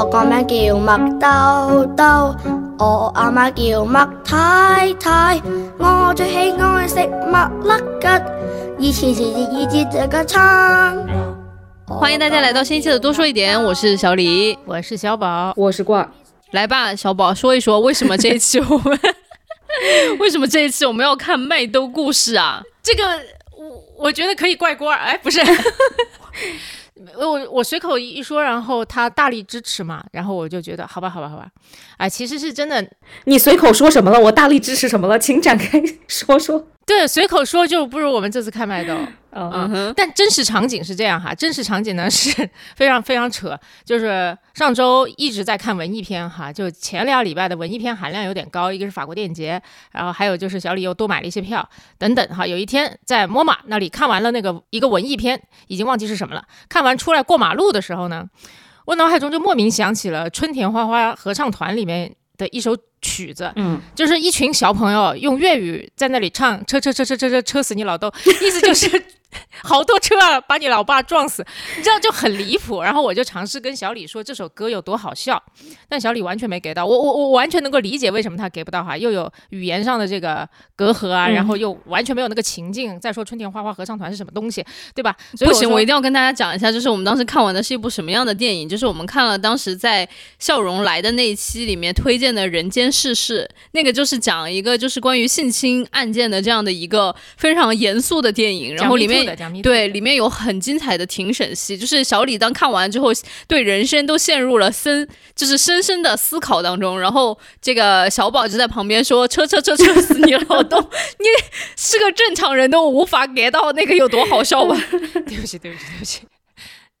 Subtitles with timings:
[0.00, 2.34] 我個名叫麥兜兜，
[2.78, 5.38] 我阿媽叫麥太太，
[5.76, 6.94] 我最喜愛食
[7.30, 7.70] 麥粒
[8.00, 8.08] 吉，
[8.78, 11.06] 以前是以前這個餐。
[11.86, 16.10] 欢迎大家来到新一期的多说一点，我是小李，我是小宝，我是挂。
[16.52, 18.98] 来吧，小宝说一说为什么这一期我们
[20.18, 22.62] 为什么这一期我们要看麦兜故事啊？
[22.82, 23.04] 这个
[23.54, 25.42] 我我觉得可以怪锅儿，哎，不是，
[27.16, 31.48] 我我随口一说，然后他大力支持嘛，然后我就觉得好吧，好吧，好吧，
[31.96, 32.86] 哎，其实是真的，
[33.24, 34.20] 你随口说什么了？
[34.20, 35.18] 我大力支持什么了？
[35.18, 36.66] 请展开说 说。
[36.90, 38.92] 对，随口说就不如我们这次看麦兜。
[39.32, 52.44] 嗯啊哼，但真实场景是这样哈，真实场景呢是 非常非常扯，就是上周一直在看文艺片哈，就前两礼拜的文艺片含量有点高，一个是法国电影节，然后还有就是小李又多买了一些票等等哈。
[52.44, 58.24] 有一天在摩马那里看完了那个一个文艺片，已经忘记是什么了，看完出来过马路的时候呢，
[58.86, 68.88] 我脑海中就莫名想起了春田花花合唱团里面的一首曲子，嗯，就是一群小朋友用粤语在那里唱“车车车车车车车死你老豆”，意思就是
[69.62, 71.44] 好多车啊，把你老爸撞死，
[71.76, 72.82] 你知道就很离谱。
[72.82, 75.42] 然后我就尝试跟小李说这首歌有多好笑，
[75.88, 82.98] 但小李完全没给到我，我我完全能够理解为什么他给不到哈，又有语言上的这个隔阂啊，嗯然后又完全没有那个情境。
[83.00, 84.64] 再说春田花花合唱团是什么东西，
[84.94, 85.16] 对吧？
[85.36, 99.19] 所以不行，我一定要跟大家讲一下，就是我们当时看完的是一部什么样的电影，就是我们看了当时在笑容来的那一期里面推荐的《人间世事》，那个就是讲一个就是关于性侵案件的这样的一个非常严肃的电影，然后里面
[99.62, 103.08] 对，里面有很精彩的庭审戏，就是小李当看完之后，
[103.46, 106.98] 对人生都陷入了深，就是深深的思考当中。
[107.00, 110.78] 然后这个小宝就在旁边说：“车车车车死你老豆，
[111.18, 111.26] 你
[111.76, 114.76] 是个正常人都无法 get 到那个有多好笑吧？”
[115.26, 116.20] 对不起，对不起，对不起。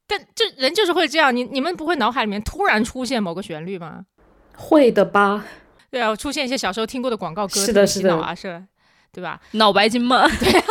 [0.06, 4.00] 但这人就是会这样，你你们不会脑海里面突然出现某个旋律吗？
[4.56, 5.44] 会的吧？
[5.90, 8.62] 对啊，出现一些小时候听过的广告歌，是的是的洗脑啊，是，
[9.12, 9.40] 对吧？
[9.52, 10.62] 脑白金嘛， 对，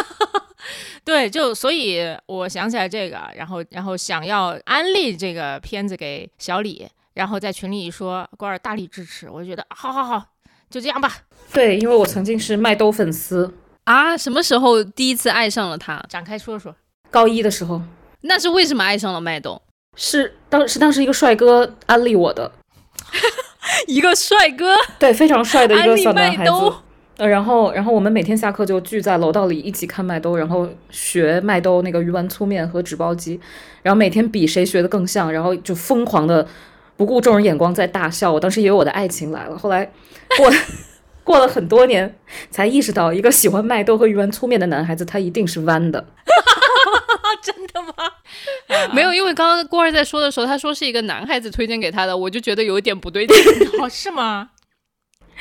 [1.30, 10.24] 就所以我想起来这个，然后然后想要安利这个片子给小李，然后在群里一说，官儿大力支持，我就觉得好好好，
[10.70, 11.12] 就这样吧，
[11.54, 13.54] 对，因为我曾经是麦兜粉丝，
[13.86, 16.04] 啊，什么时候第一次爱上了他？
[16.10, 16.76] 展开说说。
[17.10, 17.82] 高一的时候
[18.22, 19.62] 那是为什么爱上了麦兜？
[19.96, 22.52] 是当是当时一个帅哥安利我的，
[23.88, 26.76] 一个帅哥，对，非常帅的一安利个小男孩子麦兜。
[27.20, 33.38] 呃，然后，然后我们每天下课就聚在楼道里一起看麦兜，然后学麦兜那个鱼丸粗面和纸包鸡，
[33.82, 36.48] 然后每天比谁学的更像，然后就疯狂的
[36.96, 38.32] 不顾众人眼光在大笑。
[38.32, 39.92] 我当时以为我的爱情来了，后来
[40.38, 40.50] 过
[41.26, 42.16] 过了很多年
[42.50, 46.06] 才意识到，一个喜欢麦兜和鱼丸粗面的男孩子，他一定是弯的。
[47.44, 47.94] 真的吗？
[48.96, 53.36] 没有，因为刚刚郭二在说的时候，他说是一个男孩子推荐给他的，我就觉得有一点不对劲。
[53.82, 54.52] 哦，是吗？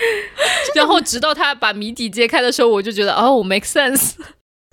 [0.75, 4.12] 然后直到他把谜底揭开的时候，我就觉得哦，make sense。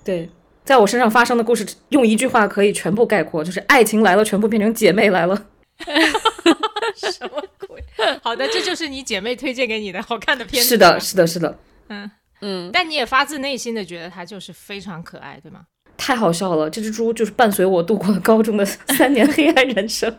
[0.03, 0.29] 对，
[0.63, 5.47] 在我身上发生的故事，用一句话可以全部概括，就是爱情来了，全部变成姐妹来了。
[6.95, 7.83] 什么鬼？
[8.21, 10.69] 好的，这就是你姐妹推荐给你的好看的片子。
[10.69, 11.57] 是的，，是的，是的，
[11.89, 12.09] 嗯，
[12.41, 15.61] 嗯，但你也发自内心的觉得他就是非常可爱，对吗？
[15.97, 16.69] 太好笑了！
[16.69, 20.17] 这只猪就是伴随我度过了高中的三年黑暗人生。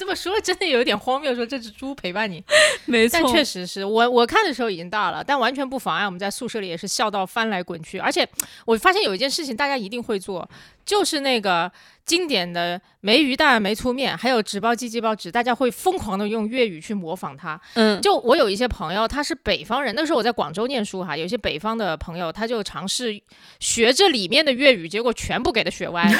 [0.00, 2.42] 这么说真的有点荒谬，说这只猪陪伴你，
[2.86, 7.98] 没错但，确实是我我看的时候已经大了，但完全不妨碍我们在宿舍里也是笑到翻来滚去。
[7.98, 8.26] 而且
[8.64, 10.48] 我发现有一件事情大家一定会做，
[10.86, 11.70] 就是那个
[12.06, 17.60] 经典的梅鱼蛋、梅粗面，还有纸包鸡、鸡包纸，大家会疯狂的用粤语去模仿它。
[17.74, 23.20] 嗯，就我有一些朋友，他是北方人，那时候我在广州念书哈，有一些北方的朋友，他就尝试
[23.58, 26.10] 学这里面的粤语，结果全部给他学歪。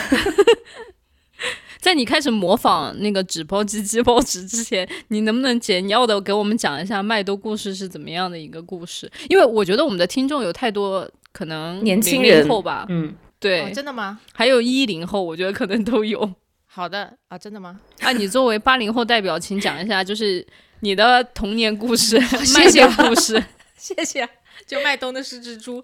[1.81, 9.11] 在你开始模仿那个纸包鸡、鸡包纸之前，你能不能简要的给我们讲一下麦兜故事是怎么样的一个故事？
[9.29, 14.21] 因为我觉得我们的听众有太多可能年轻人后吧，嗯，对，哦，真的吗？
[14.33, 16.35] 还有一零后，我觉得可能都有。
[16.67, 17.81] 好的啊，真的吗？
[18.01, 20.47] 啊，你作为八零后代表，请讲一下，就是
[20.81, 23.43] 你的童年故事、 谢麦线故事。
[23.77, 24.29] 谢谢。
[24.67, 25.83] 就麦兜的是只猪，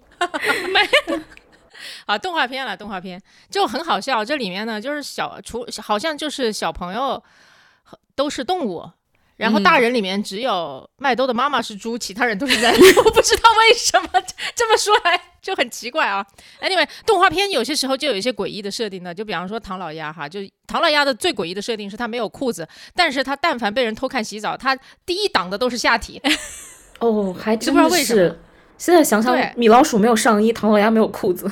[0.71, 0.87] 麦
[2.05, 4.23] 啊，动画片了，动画片就很好笑。
[4.23, 7.21] 这里面呢，就是小除好像就是小朋友
[8.15, 8.89] 都是动物，
[9.35, 12.73] 然后大人里面只有麦兜的妈妈是猪，其他人都是人。
[13.05, 14.09] 我不知道为什么
[14.55, 16.25] 这么说来就很奇怪啊。
[16.61, 24.75] Anyway，动画片有些时候就有一些诡异的设定呢，就比方说唐老鸭哈，就唐老鸭的最诡异的设定是它没有裤子，但是它但凡被人偷看洗澡，它
[25.05, 26.21] 第一档的都是下体。
[26.99, 28.35] 哦，还真的不知道为什么。
[28.79, 31.51] 现在想想，米老鼠没有上衣，唐老鸭没有裤子。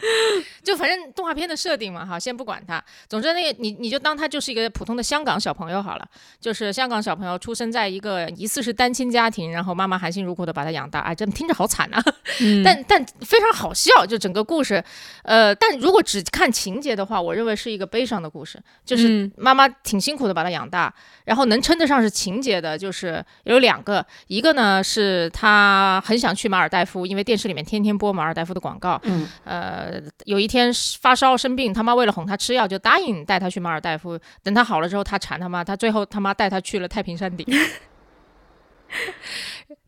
[0.62, 2.82] 就反正动画片的设定嘛，哈，先不管他。
[3.08, 6.08] 总之，那个你你就当他就是一个普通的香港小朋友好了，
[6.40, 12.02] 就是香港小朋友出生在一个疑似是单亲家庭，然后妈妈含辛茹苦的把他养大，哎，真听着好惨啊！
[12.40, 12.62] 嗯。
[12.62, 14.82] 但但非常好笑，就整个故事，
[15.22, 19.32] 呃，但如果只看情节的话，我认为是一个悲伤的故事，就是嗯。
[19.36, 20.92] 妈妈挺辛苦的把他养大，
[21.24, 29.26] 然后能称得上是情节的，就是有两个，一个呢是他很想去马尔代夫，因为电视里面天天播马尔代夫的广告，嗯。
[29.44, 29.87] 呃，
[30.24, 34.18] 有一天发烧生病，他妈为了哄他吃药，就答应带他去马尔代夫。
[34.42, 37.46] 等他好了之后，他缠他妈，他最后他妈带他去了太平山顶。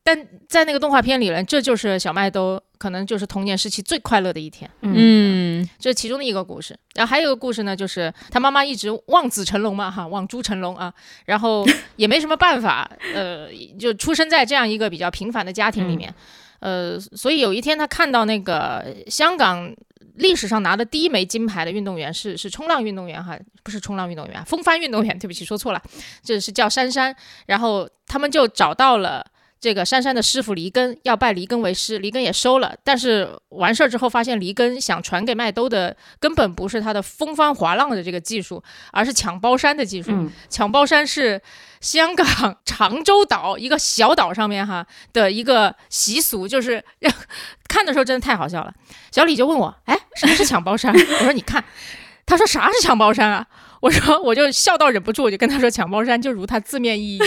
[0.02, 6.76] 但在那个动画片里呢，这就是小麦兜可能就是童年时期最快乐的一天，嗯这是其中的一个故事。
[6.94, 10.92] 然后还有一个故事呢，就是他妈妈一直望子成龙嘛，哈，望猪成龙啊，
[11.26, 11.64] 然后
[11.96, 13.48] 也没什么办法，呃，
[13.78, 16.12] 就出生在这样一个比较平凡的家庭里面，
[16.58, 19.72] 呃，所以有一天他看到那个香港
[20.16, 25.82] 历史上拿的第一枚金牌的运动员是是冲浪运动员哈，不是冲浪运动员，风帆运动员，对不起，说错了，
[26.22, 27.14] 这是叫珊珊，
[27.46, 29.24] 然后他们就找到了。
[29.60, 40.10] 这个珊珊的师傅黎根要拜黎根为师，黎根也收了，但是完事儿之后发现黎根想传给麦兜的根本不是他的风帆滑浪的这个技术，而是抢包山的技术。
[40.12, 41.40] 嗯抢包山是
[41.80, 42.26] 香港
[42.64, 46.82] 长洲岛一个小岛上面哈的一个习俗，就是
[47.68, 48.72] 看的时候真的太好笑了。
[49.12, 50.92] 小李就问我，哎，什么是抢包山？
[50.96, 51.62] 我说你看。
[52.26, 53.44] 他说啥是抢包山啊？
[53.80, 57.20] 我说我就笑到忍不住，我就跟他说抢包山就如他字面意义，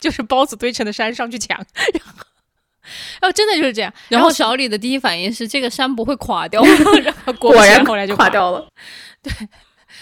[0.00, 2.24] 就是包子堆成的山上去抢，然后，
[3.20, 3.92] 然后真的就是这样。
[4.08, 6.70] 然后小李的第一反应是这个山不会垮掉吗？
[7.38, 8.68] 果然后来就垮掉了。
[9.22, 9.32] 对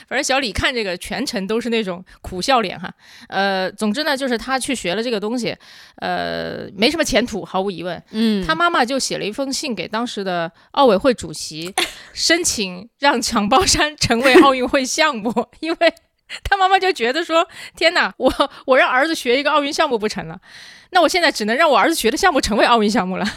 [0.09, 2.93] 反正小李看这个全程都是那种苦笑脸哈，
[3.29, 5.57] 呃，总之呢，就是他去学了这个东西，
[5.97, 8.01] 呃，没什么前途，毫无疑问。
[8.11, 11.75] 嗯，他妈妈就写了一封信给当时的奥委会主席，
[12.13, 15.95] 申请让抢包山成为奥运会项目，因为
[16.43, 17.47] 他妈妈就觉得说，
[17.77, 18.33] 天哪，我
[18.67, 20.41] 我让儿子学一个奥运项目不成了，
[20.91, 23.27] 那我现在只能让我儿子学的项目成为奥运项目了。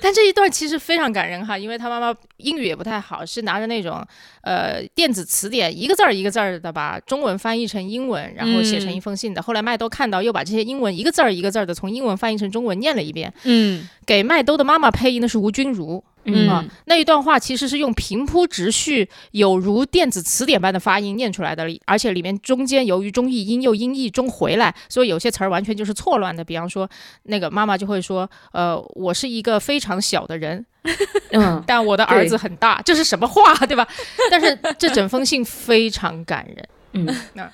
[0.00, 4.06] 但这一段其实非常感人哈，因为他妈妈英语也不太好，是拿着那种
[4.42, 9.40] 呃电子词典，一个字儿一个字儿的把中文翻译成英文，然后写成一封信的。
[9.40, 13.32] 后来麦兜看到，又把这些英文一个字儿一个字儿的从英文翻译成中文念了一遍。
[13.44, 16.04] 嗯给麦兜的妈妈配音的是吴君如。
[16.24, 26.42] 嗯啊，那一段话其实是用平铺直叙，有如电子词典般的发音念出来的，而且里面中间由于中译英又英译中回来，所以有些词儿完全就是错乱的。
[26.42, 26.88] 比方说，
[27.24, 30.64] 那个妈妈就会说：“呃，我是一个非常小的人，
[31.32, 33.86] 嗯，但我的儿子很大。”这是什么话，对吧？
[34.30, 36.68] 但是这整封信非常感人。
[36.92, 37.50] 嗯，那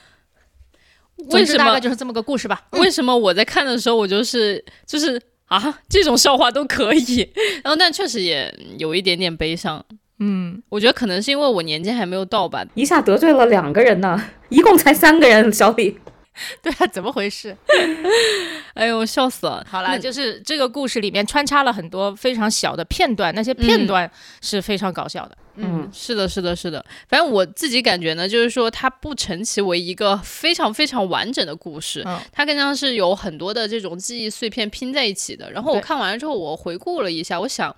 [1.30, 2.62] 为什么大概就是这么个故事吧？
[2.72, 5.20] 为什么我在看的时候，我就是就是
[5.50, 7.28] 啊，这种笑话都可以，
[7.62, 9.84] 然后但确实也有一点点悲伤。
[10.20, 12.64] 嗯，我觉得可能是因为我年纪还没有到吧。
[12.74, 15.52] 一下得罪了两个人呢，一共才三个人。
[15.52, 15.96] 小李，
[16.62, 17.56] 对啊，怎么回事？
[18.74, 19.66] 哎呦，笑死了！
[19.68, 24.10] 好了，就是这个故事里面穿插了很多非常小的片段，那些片段
[24.40, 25.36] 是非常搞笑的。
[25.56, 26.82] 嗯，是的，是的，是的。
[27.08, 35.50] 反正我自己感觉呢，就是说它不成其为一个非常非常完整的故事，嗯它更像是有很多的这种记忆碎片拼在一起的。
[35.50, 37.74] 然后我看完了之后，我回顾了一下，我想。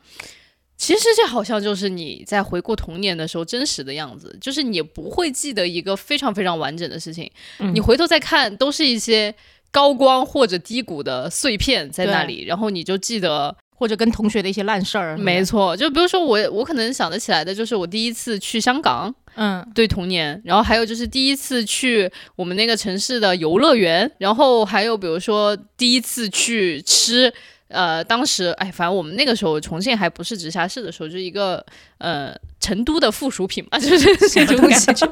[0.83, 7.31] 其实这好像就是你在回顾童年的时候真实的样子，就是你不会记得一个非常非常完整的事情，
[7.61, 7.73] 嗯。
[7.73, 9.33] 你回头再看都是一些
[9.71, 27.33] 高光或者低谷的碎片在那里，然后你就记得或者跟同学的一些烂事儿，没，错，就比如说我，我可能想得起来的就是我第一次去香港，嗯，对童年，然后还有就是第一次去我们那个城市的游乐园，然后还有比如说第一次去吃，
[27.73, 31.65] 呃，当时哎，反正我们那个时候重庆还不是直辖市的时候，就是一个
[31.99, 35.09] 呃成都的附属品嘛， 就是这种感觉。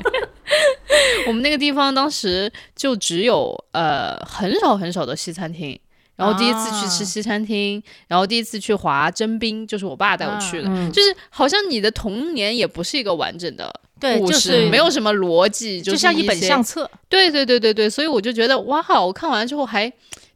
[1.27, 5.79] 我们那个地方当时就只有呃很少很少的西餐厅。
[6.17, 19.91] 然后第一次去吃啊西餐厅，然后第一次去滑真冰，就是我爸带我去的，嗯就是好像你的童年也不是一个完整的对，故事，就是没有什么逻辑，就是像一本相册，对对对对对，所以我就觉得哇，我看完之后还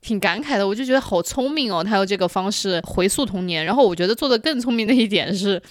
[0.04, 3.64] 挺感慨的，我就觉得好聪明哦，他用这个方式回溯童年。
[3.64, 5.62] 然后我觉得做的更聪明的一点是。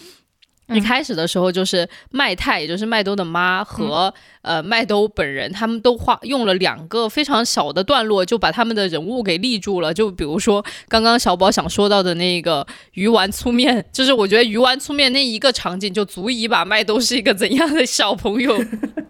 [0.69, 4.11] 一嗯开始的时候，就是麦太，也就是麦兜的妈和、
[4.43, 9.93] 呃麦兜本人，他们都画用了两个非常小的段落，就把他们的人物给立住了。
[9.93, 18.57] 就比如说刚刚小宝想说到的那个鱼丸粗面，就是我觉得鱼丸粗面那一个场景就足以把麦兜是一个怎样的小朋友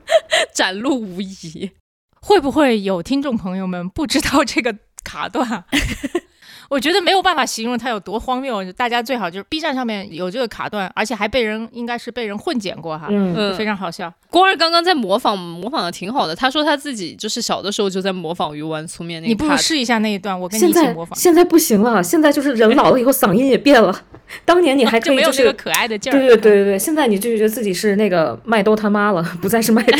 [0.56, 1.70] 展露无遗。
[2.20, 5.66] 会不会有听众朋友们不知道这个卡断？
[6.70, 8.64] 我觉得没有办法形容它有多荒谬。
[8.74, 14.12] 大家最好就是 B 站上面有这个卡段，而且还被人应该是被人混剪过哈，嗯，嗯非常好笑。
[14.30, 16.36] 郭二刚刚在模仿，模仿的挺好的。
[16.36, 23.96] 他说他自己就是小的时候就在模仿鱼丸粗面那个你不如试一下那一段，我跟你一起模仿，现在不行了，现在就是人老了以后嗓音也变了。
[24.46, 26.18] 当年你还可以是 就没有那个可爱的劲儿。
[26.18, 29.98] 对对对对对，现在你就觉得自己是那个麦兜他妈了， 不再是麦兜。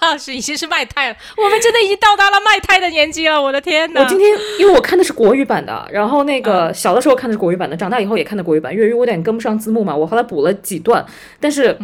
[0.00, 4.02] 哈，是已经是麦太了，我们真的已经到达了麦太的年纪了，我的天呐！
[4.02, 4.28] 我今天
[4.60, 8.74] 因为我看的是国语版的，然后那个小的时候看的是国语版的，长大以后也看的国语版。
[8.74, 11.04] 粤语我有点跟不上字幕嘛，我后来补了几段，
[11.40, 11.76] 但是。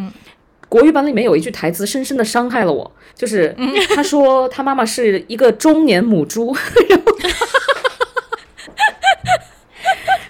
[0.66, 3.54] 国语版里面有一句台词深深的伤害了我，就是
[3.94, 6.52] 他说他妈妈是一个中年母猪，
[6.88, 7.04] 然后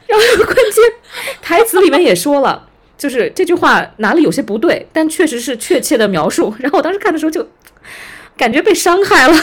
[0.06, 0.84] 然后关键
[1.40, 2.68] 台词里面也说了，
[2.98, 6.54] 就是这句话哪里有些不对，但确实是确切的描述。
[6.58, 7.48] 然后我当时看的时候就
[8.36, 9.34] 感觉被伤害了。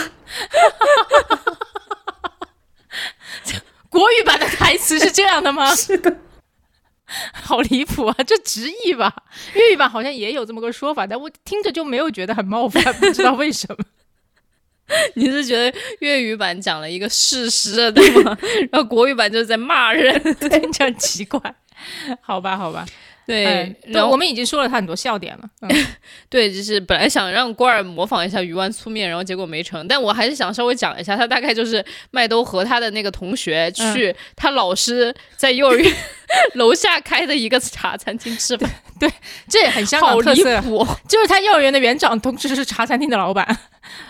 [3.92, 5.72] 国语版的台词是这样的吗？
[5.76, 6.16] 是的，
[7.32, 8.16] 好离谱啊！
[8.26, 9.14] 这直译吧，
[9.54, 13.84] 粤语版好像也有这么个说法，但我听着就没有觉得很冒犯，不知道为什么。
[15.14, 18.36] 你是觉得粤语版讲了一个事实，对吗？
[18.72, 21.40] 然后国语版就是在骂人，听着很奇怪。
[22.20, 22.86] 好吧，好吧，
[23.26, 23.44] 对。
[23.44, 25.42] 哎然后对我们已经说了他很多笑点了。
[25.62, 25.86] 嗯
[26.28, 29.86] 对，就是本来想让郭儿模仿一下鱼丸粗面，然后结果没成。
[29.86, 35.92] 但我还是想稍微讲一下，他大概就是麦兜和他的那个同学去他老师在幼儿园
[36.54, 39.10] 楼下开的一个茶餐厅吃饭，对
[39.48, 43.58] 这也很香好离港特色，就是他幼儿园的园长，同时是茶餐厅的老板。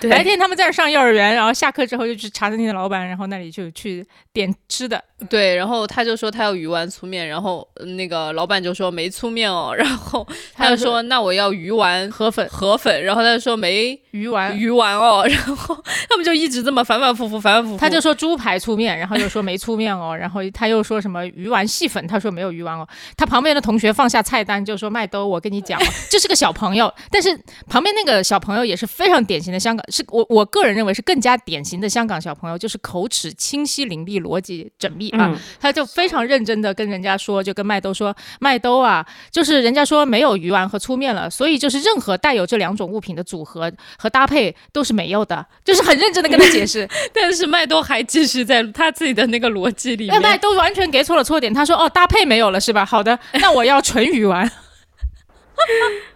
[0.00, 0.10] 对。
[0.10, 5.02] 白天他们在这上幼儿园，然后下课之后就去茶餐厅的老板，然后那里就去点吃的。
[5.28, 12.48] 对，然后他就说他要鱼丸粗面，然后呃那个老板就说没粗面哦， 然后他就说那我要鱼丸河粉。
[12.50, 15.76] 河粉，然后他就说没鱼丸，鱼丸哦， 然后
[16.08, 22.86] 他们就一直这么反反复复反反复复，他就说猪排粗面，然后又说没粗面哦， 然后他又说什么鱼丸细粉，他说没有鱼丸哦。
[23.16, 35.30] 他旁边的同学放下菜单就说麦兜，我跟你讲哦，这是个小朋友，但是旁边那个小朋友也是非常典型的香港，是我我个人认为是更加典型的香港小朋友，就是口齿清晰伶俐，逻辑缜密啊。
[35.32, 46.88] 嗯他就非常认真的跟人家说，就跟麦兜说，麦兜啊，就是人家说没有鱼丸和粗面了，所以就是任何带有这两种物品的组合和搭配都是没有的，就是很认真的跟他解释。
[47.14, 52.84] 但是麦兜还继续在他自己的那个逻辑里那麦，兜完全给错了错点，他说哦搭配没有了是吧？
[52.84, 54.50] 好的，那我要纯鱼丸。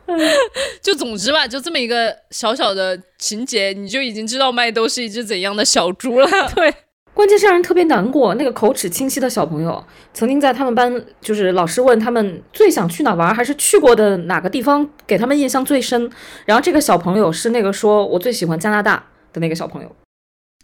[0.80, 6.28] 就总之吧，就这么一个小小的情节，你就已经知道麦兜是一只怎样的小猪了。
[6.54, 6.72] 对，
[7.12, 8.34] 关键是让人特别难过。
[8.34, 16.10] 那个口齿清晰的小朋友，曾经在他们班，就是老师问他们最想去哪玩，还是去过的哪个地方给他们印象最深。
[16.44, 19.96] 然后这个小朋友是那个说我最喜欢加拿大的那个小朋友。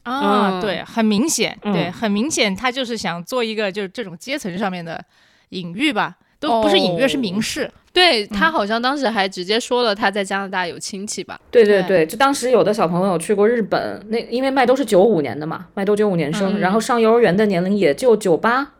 [0.04, 5.04] 啊，嗯对，很明显，嗯对，很明显，他就是想做一个就是这种阶层上面的
[5.50, 7.70] 隐喻吧，都不是隐喻，哦是明示。
[7.92, 11.38] 对他好像当时还直接说了他在加拿大有亲戚吧？
[11.50, 18.72] 对对对对，就当时有的小朋友去过日本，那因为麦兜是九五年的嘛，麦兜九五年生，嗯然后上幼儿园的年龄也就九八、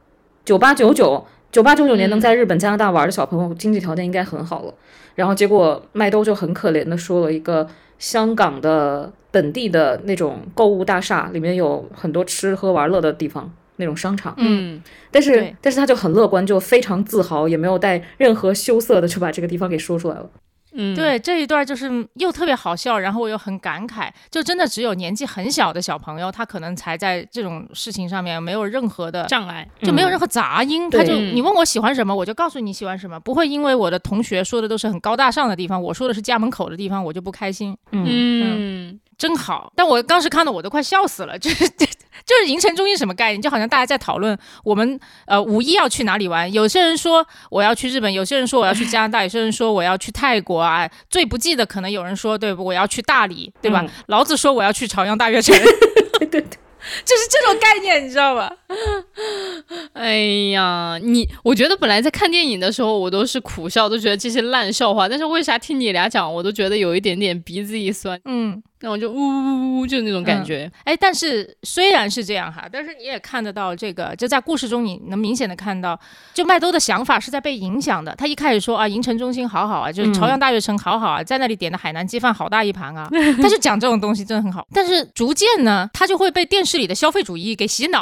[0.45, 4.75] 九八九九、九八九九年能在日本、加拿大玩的小朋友，经济条件应该很好了。
[5.15, 13.53] 然后结果麦兜就很可怜的说了一个香港的本地的那种购物大厦，里面有很多吃喝玩乐的地方。
[13.77, 20.31] 那种商场，嗯，但是但是他就很乐观，就非常自豪，也没有带任何羞涩的就把这个地方给说出来了。
[20.75, 29.69] 嗯，对这一段就是又特别好笑，然后我又很感慨，就真的只有年纪很小的小朋友，他可能才在这种事情上面没有任何的障碍。
[29.83, 31.01] 就没有任何杂音，对。
[31.01, 39.71] 他就嗯你问我喜欢什么，我就告诉你喜欢什么，不会因为我的同学说的都是很高大上的地方，我说的是家门口的地方，我就不开心，嗯，嗯，真好。
[39.77, 41.69] 但我当时看的我都快笑死了，就是
[42.27, 43.41] 就是银城中心什么概念？
[43.41, 53.83] 就好像大家在讨论我们呃五一要去哪里玩，有些人说我要去日本，有些人说我要去加拿大，有些人说我要去泰国啊，最不济的可能有人说对我要去大理，对吧？
[53.83, 55.55] 嗯 老子说我要去朝阳大悦城，
[56.19, 56.59] 对对对，
[57.05, 58.53] 就是这种概念，你知道吧？
[59.95, 60.17] 哎
[60.53, 68.63] 呀，你我觉得本来在看电影的时候，我都是苦笑，都觉得这些烂笑话，但是为啥听你俩讲，我都觉得有一点点鼻子一酸，嗯。
[68.83, 70.71] 然后就呜呜呜呜，就那种感觉。
[70.85, 75.99] 哎，但是虽然是这样哈，但是你也看得到这个，就在故事中你能明显的看到，
[76.35, 78.15] 就麦兜的想法是在被影响的。
[78.17, 83.09] 他一开始说啊，银城中心好好啊，就是朝阳大悦城好好啊，在那里点的海南鸡饭好大一盘啊，
[83.41, 84.67] 他就讲这种东西真的很好。
[84.75, 88.01] 但是逐渐呢，他就会被电视里的消费主义给洗脑，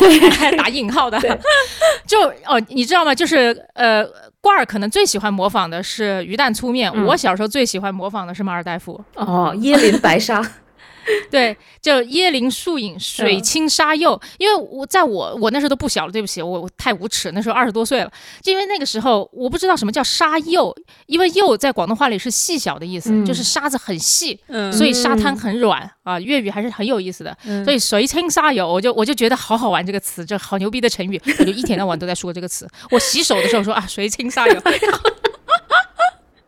[0.56, 1.20] 打引号的，
[2.06, 3.14] 就哦，你知道吗？
[3.14, 4.04] 就是呃。
[4.42, 8.98] 罐儿可能最喜欢模仿的是鱼蛋粗面，嗯我小时候最喜欢模仿的是马尔代夫。
[9.14, 10.40] 哦，椰林白沙，
[11.30, 14.20] 对，就椰林树影，水清沙幼。
[14.38, 18.12] 因为我在我我那时候都不小了，对不起，我我太无耻，那时候二十多岁了。
[18.42, 20.74] 就因为那个时候我不知道什么叫沙幼，
[21.06, 26.18] 因为幼在广东话里是细小的意思，嗯就是沙子很细，嗯所以沙滩很软啊。
[26.20, 32.68] 粤语还是很有意思的，所以水清沙幼，我就我就觉得好好玩这个词，这好牛逼的成语，我就一天到晚都在说这个词。
[32.90, 34.62] 我洗手的时候说啊水清沙幼，然
[34.92, 35.10] 后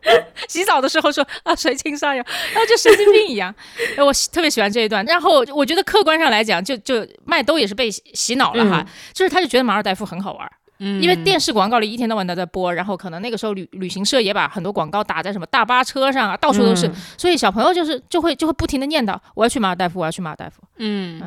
[0.47, 3.53] 洗澡的时候说啊谁亲沙幼，然后就神经病一样。
[3.97, 5.03] 我特别喜欢这一段。
[5.05, 10.51] 然后我觉得客观上来讲，就就麦兜也是被洗洗脑了哈，就是他就觉得马尔代夫很好玩。
[10.79, 20.61] 嗯因为电视广告里一天到晚都在播，然后可能那个时候旅旅行社也把很多广告打在什么大巴车上啊，到处都是，嗯所以小朋友就是就会就会不停的念叨我要去马尔代夫，我要去马尔代夫。
[20.77, 21.21] 嗯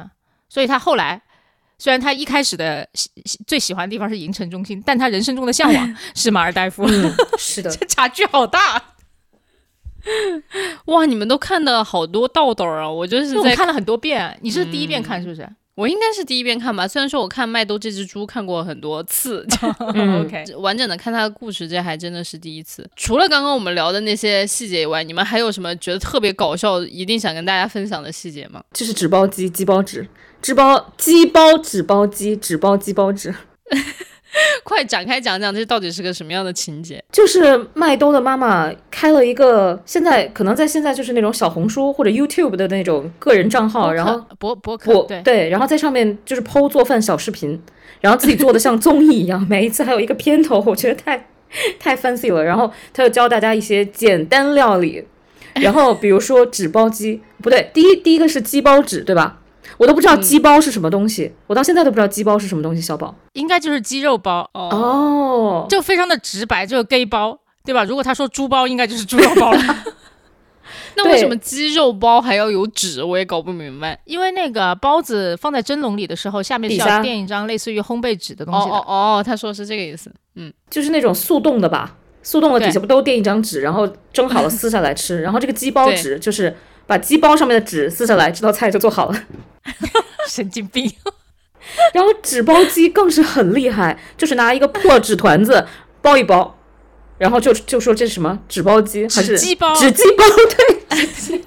[0.48, 1.22] 所以他后来
[1.78, 8.82] 虽然他一开始的喜喜最喜欢的地方是银城中心，但他人生中的向往 是马尔代夫，嗯， 是的，这差距好大。
[10.86, 12.88] 哇，你们都看的好多道道啊！
[12.88, 19.44] 我就是在我看了很多遍，你是第一遍看是不是、我应该是第一遍看吧，虽然说我看麦兜这只猪看过很多次，
[19.94, 22.88] 嗯 o k 完整的看他的故事，这还真的是第一次。
[22.94, 28.62] 除了刚刚我们聊的那些细节以外，你们还有什么觉得特别搞笑、一定想跟大家分享的细节吗？
[28.72, 30.06] 就是纸包鸡、鸡包纸、
[30.46, 33.34] 纸包鸡包纸包鸡、纸包鸡包纸。
[34.62, 37.02] 快展开讲讲，这到底是个什么样的情节？
[37.10, 47.60] 就是麦兜的妈妈开了一个，现在可能在现在就是那种小红书或者 YouTube 的那种个人账号，然后博博客我对然后在上面就是剖做饭小视频，
[48.00, 51.26] 然后自己做的像综艺一样，每一次还有一个片头，我觉得太
[51.80, 52.44] 太 fancy 了。
[52.44, 55.04] 然后他就教大家一些简单料理，
[55.54, 59.40] 然后比如说纸包鸡，不对，第一第一个是鸡包纸，对吧？
[59.78, 62.80] 我都不知道鸡包是什么东西，我到现在都不知道鸡包是什么东西。
[62.80, 67.84] 小宝应该就是鸡肉包，哦，哦，就非常的直白，就是 gay 包，对吧？
[67.84, 69.60] 如果他说猪包，应该就是猪肉包了。
[70.98, 73.04] 那为什么鸡肉包还要有纸？
[73.04, 74.00] 我也搞不明白。
[74.06, 78.76] 因为那个包子放在蒸笼里的时候，下面是要垫一张类似于烘焙纸的东哦西的。
[78.76, 80.10] 哦哦，他说是这个意思。
[80.36, 85.20] 嗯，就是那种速冻的吧，速冻的底下不都垫一张纸，然后蒸好了撕下来吃。
[85.20, 89.24] 然后这个鸡包纸就是把鸡包上面的纸撕下来，这道菜就做好了。
[90.28, 90.90] 神经病！
[91.92, 95.66] 然后纸包鸡更是很厉害，就是拿一个破纸团子
[96.00, 96.56] 包一包，
[97.18, 100.24] 然后就就说这是什么纸包鸡还是纸鸡包纸鸡包
[100.56, 101.42] 对，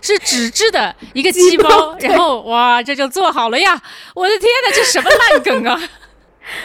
[0.00, 3.80] 是纸质的一个鸡鸡包然后哇，这就做好了呀！
[4.14, 5.80] 我的天哪，这什么烂梗啊！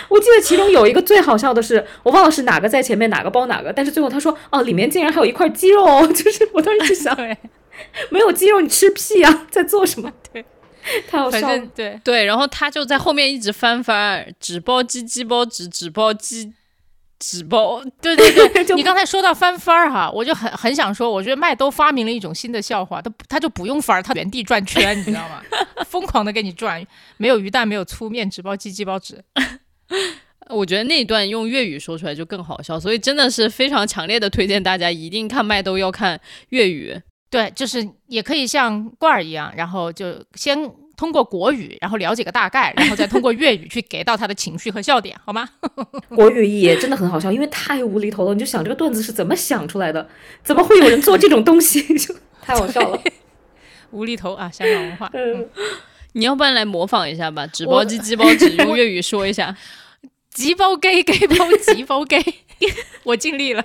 [0.08, 7.38] 我记得其中有一个最好笑的是，我忘了是哪个在前面，哪个包哪个，但是最后他说哦，里面竟然还有一块鸡肉哦，就是我当时就想，对，
[8.12, 10.12] 没有肌肉你吃屁啊， 在做什么？
[10.32, 10.44] 对，
[11.08, 11.48] 太好反笑。
[11.76, 16.54] 对，对，然后他就在后面一直翻翻纸包鸡、鸡包纸、纸包鸡、
[17.20, 17.84] 纸包。
[18.02, 25.42] 对对对，你刚才说到翻番儿哈，我就很很想说，我觉得麦兜发明了一种新的笑话，他他就不用翻儿，他原地转圈，你知道吗？
[25.86, 26.86] 疯狂的给你转，
[27.18, 29.24] 没有鱼蛋，没有粗面，纸包鸡，鸡包纸。
[30.50, 36.20] 我觉得那一段用粤语说出来就更好笑，所以真的是非常强烈的推荐大家一定看麦兜要看
[36.50, 37.00] 粤语。
[37.34, 40.56] 对，就是也可以像罐儿一样，然后就先
[40.96, 45.50] 通过国语，然后了解个大概，然后再通过粤语去给到他的情绪和笑点，好吗？
[46.16, 48.36] 国语也真的很好笑，因为太无厘头了。
[48.36, 50.08] 你就想这个段子是怎么想出来的？
[50.44, 51.82] 怎么会有人做这种东西？
[51.98, 53.02] 就太好笑了。
[53.90, 55.10] 无厘头啊，香港文化。
[55.14, 55.50] 嗯，
[56.14, 59.58] 你要不然来模仿一下吧，纸包鸡、鸡包纸，用粤语说一下。
[60.30, 62.16] 鸡包雞，雞包紙包鸡，
[63.04, 63.64] 我尽力了。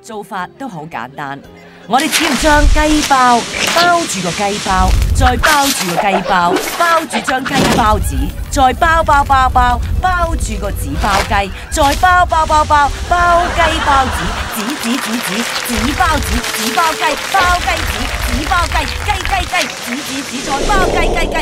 [0.00, 1.40] 做法都好簡單，
[1.88, 3.40] 我哋只要將雞包
[3.74, 14.16] 包住個雞包，再包住個雞包，包住張雞包紙，再包包包包包住個紙包雞，再包包包包包雞包子，
[14.54, 17.92] 紙紙紙紙紙包子，紙包雞，包雞紙，
[18.28, 21.36] 紙包雞，雞雞雞，紙紙紙再包雞雞雞。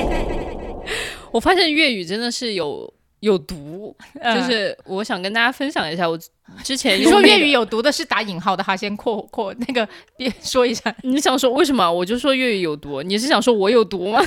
[1.33, 6.19] 我發現粵語真的是有有毒，嗯就是我想跟大家分享一下，我
[6.65, 10.95] 之前你說用那個粵語有毒的是打引号的哈，先括括那个边说一下。
[11.03, 11.91] 你想说为什么？
[11.91, 14.21] 我就说粤语有毒，你是想说我有毒嗎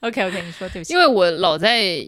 [0.00, 0.92] ？OK OK，你说对不起。
[0.92, 2.04] 因为我老在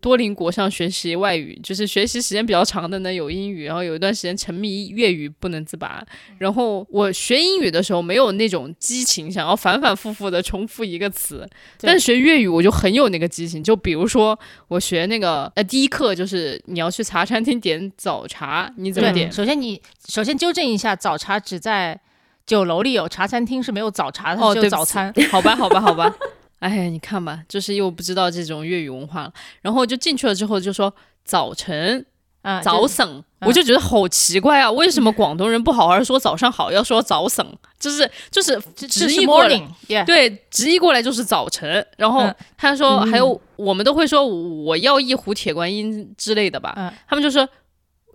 [0.00, 6.04] 多邻国上学习外语，就是学习时间比较长的呢有英语，然后有一段时间沉迷粤语不能自拔。
[6.38, 11.48] 然后我学英语的时候没有那种激情，想要反反复复的重复一个词，
[11.80, 13.62] 但学粤语我就很有那个激情。
[13.62, 22.00] 就比如说我学那个呃第一课就是你要去茶餐厅点早茶，你怎么点，首先你首先纠正一下，早茶只在
[22.44, 25.14] 酒楼里有，茶餐厅是没有早茶的，哦，只對不起有早餐。
[25.30, 26.12] 好吧，好吧，好吧。
[26.58, 29.32] 哎呀，你看吧，就是又不知道这种粤语文化了。
[29.62, 30.92] 然后就进去了之后就说
[31.24, 32.04] 早晨、
[32.42, 37.46] 啊，早就省，我就觉得好奇怪啊，为什么广东人不好好说早上好，要说早省？
[37.78, 41.86] 就是就是直译过来，对，直译过来就是早晨。
[41.96, 47.48] 然后嗯他说还有我们都会说我要一壶铁观音之类的吧，嗯他们就说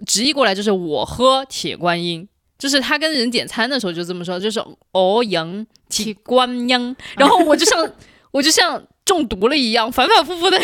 [0.06, 2.27] 直译过来就是我喝铁观音。
[2.60, 4.58] 就是他跟人点餐的时候就这么说，就是
[4.93, 7.91] 哦饮铁观音，然后我就像
[8.34, 10.60] 我就像中毒了一样，反反复复的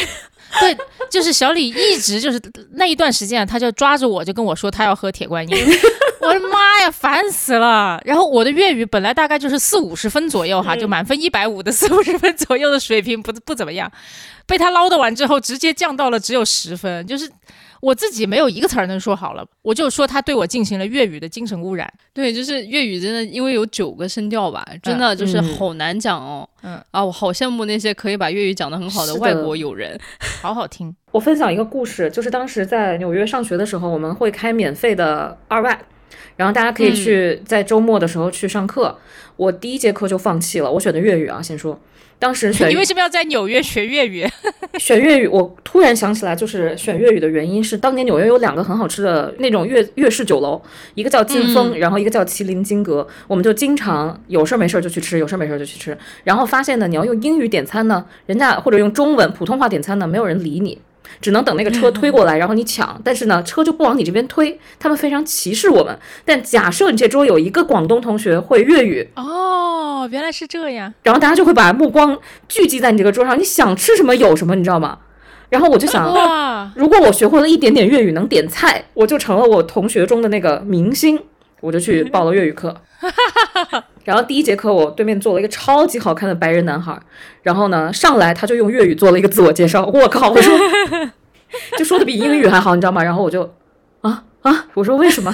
[0.60, 0.76] 对，
[1.10, 5.56] 就是小李一直就是那一段时间啊，他就抓着我就跟我说他要喝铁观音，
[6.20, 8.02] 我的妈呀，烦死了！
[8.04, 13.92] 然后我的粤语本来大概就是四五十分左右哈，就满分一百五的四五十分左右的水平，不不怎么样，
[14.48, 17.32] 被他唠叨完之后，直接降到了只有十分，就是。
[17.82, 21.92] 我自己没有一个词儿能说好了，我就说他对我进行了粤语的精神污染。
[22.14, 26.48] 对，就是粤语真的，因为有九个声调吧，真的就是嗯好难讲哦。
[26.62, 29.98] 嗯啊，我好羡慕那些可以把粤语讲得很好的外国友人。
[30.42, 35.80] 好好听，我分享一个故事，就是当时在纽约上学的时候，我们会开免费的二外，
[36.36, 38.98] 然后大家可以去在周末的时候去上课。
[39.38, 41.80] 我第一节课就放弃了，我选的粤语啊，先说。
[42.20, 44.28] 当时选你为什么要在纽约学粤语？
[44.78, 50.62] 选粤语，我突然想起来，就是选粤语的原因是当年纽约有两个很好吃的那种粤粤式酒楼，
[50.96, 55.98] 一个叫金峰，然后一个叫麒麟金阁，我们就经常有事儿没事儿就去吃，有事儿没事儿就去吃。
[56.26, 60.78] 然后发现呢，你要用英语点餐呢，人家或者用中文普通话点餐呢，没有人理你。
[61.22, 63.00] 只能等那个车 推过来，然后你抢。
[63.04, 65.98] 但是呢，车就不往你这边推，他们非常歧视我们。
[66.26, 70.94] 但假设你这桌有一个广东同学会粤语，哦，原来是这样。
[71.04, 72.18] 然后大家就会把目光
[72.48, 75.00] 聚集在你这个桌上，你想吃什么有什么，你知道吗？
[75.50, 81.20] 然后我就想，哇， 如果我学会了一点点粤语，能点菜，我就成了我同学中的那个明星，
[81.62, 82.76] 我就去报了粤语课。
[84.04, 87.00] 然后第一节课，我对面坐了一个超级好看的白人男孩，
[87.44, 89.86] 然后呢，上来他就用粤语做了一个自我介绍。
[89.86, 90.58] 我靠，我说，
[91.78, 93.04] 就说的比英语还好，你知道吗？
[93.04, 93.44] 然后我就
[94.02, 95.34] 啊啊，我说为什么？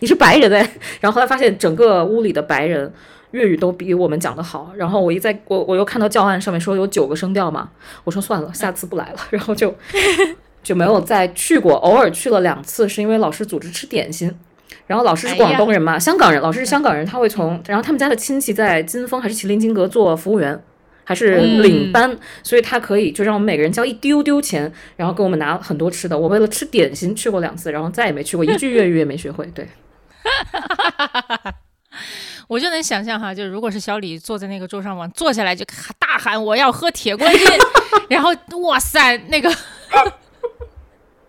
[0.00, 0.76] 你是白人哎？
[1.00, 2.92] 然后后来发现整个屋里的白人。
[3.32, 7.70] 粤语都比我们讲的好，然后我一在我我又看到教案上面说有九个声调嘛，
[8.04, 9.74] 我说算了，下次不来了， 然后就
[10.62, 14.30] 就没有再去过，偶尔去了两次，是因为老师组织吃点心。
[14.92, 20.62] 然后老师是广东人嘛，香港人，老师是香港人，他会从，然后他们家的亲戚在金峰还是麒麟金阁做服务员，
[21.02, 26.18] 还是领班，所以他可以就让我们每个人交一丢丢钱，然后给我们拿很多吃的。
[26.18, 29.46] 我为了吃点心去过两次，然后再也没去过，一句粤语也没学会。
[29.54, 29.66] 对，
[32.46, 35.64] 我就能想象哈，就如果是小李坐在那个桌上往坐下来就
[35.98, 37.40] 大喊我要喝铁观音，
[38.10, 39.50] 然后哇塞，那个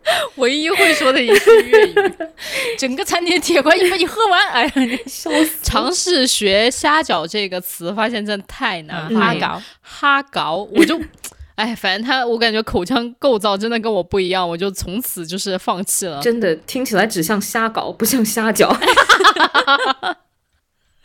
[0.36, 1.96] 唯一会说的一句粤语，
[2.78, 4.72] 整个餐厅铁观音被你喝完，哎呀，
[5.06, 5.50] 笑死！
[5.64, 9.34] 尝试学“虾饺”这个词，发现真的太难嗯哈。
[9.40, 11.00] 搞，哈搞，我就，
[11.56, 16.22] 哎，反正他，我感觉口腔构造真的跟我不一样，我就从此就是放弃了。
[16.22, 18.76] 真的听起来只像虾搞，不像瞎搅。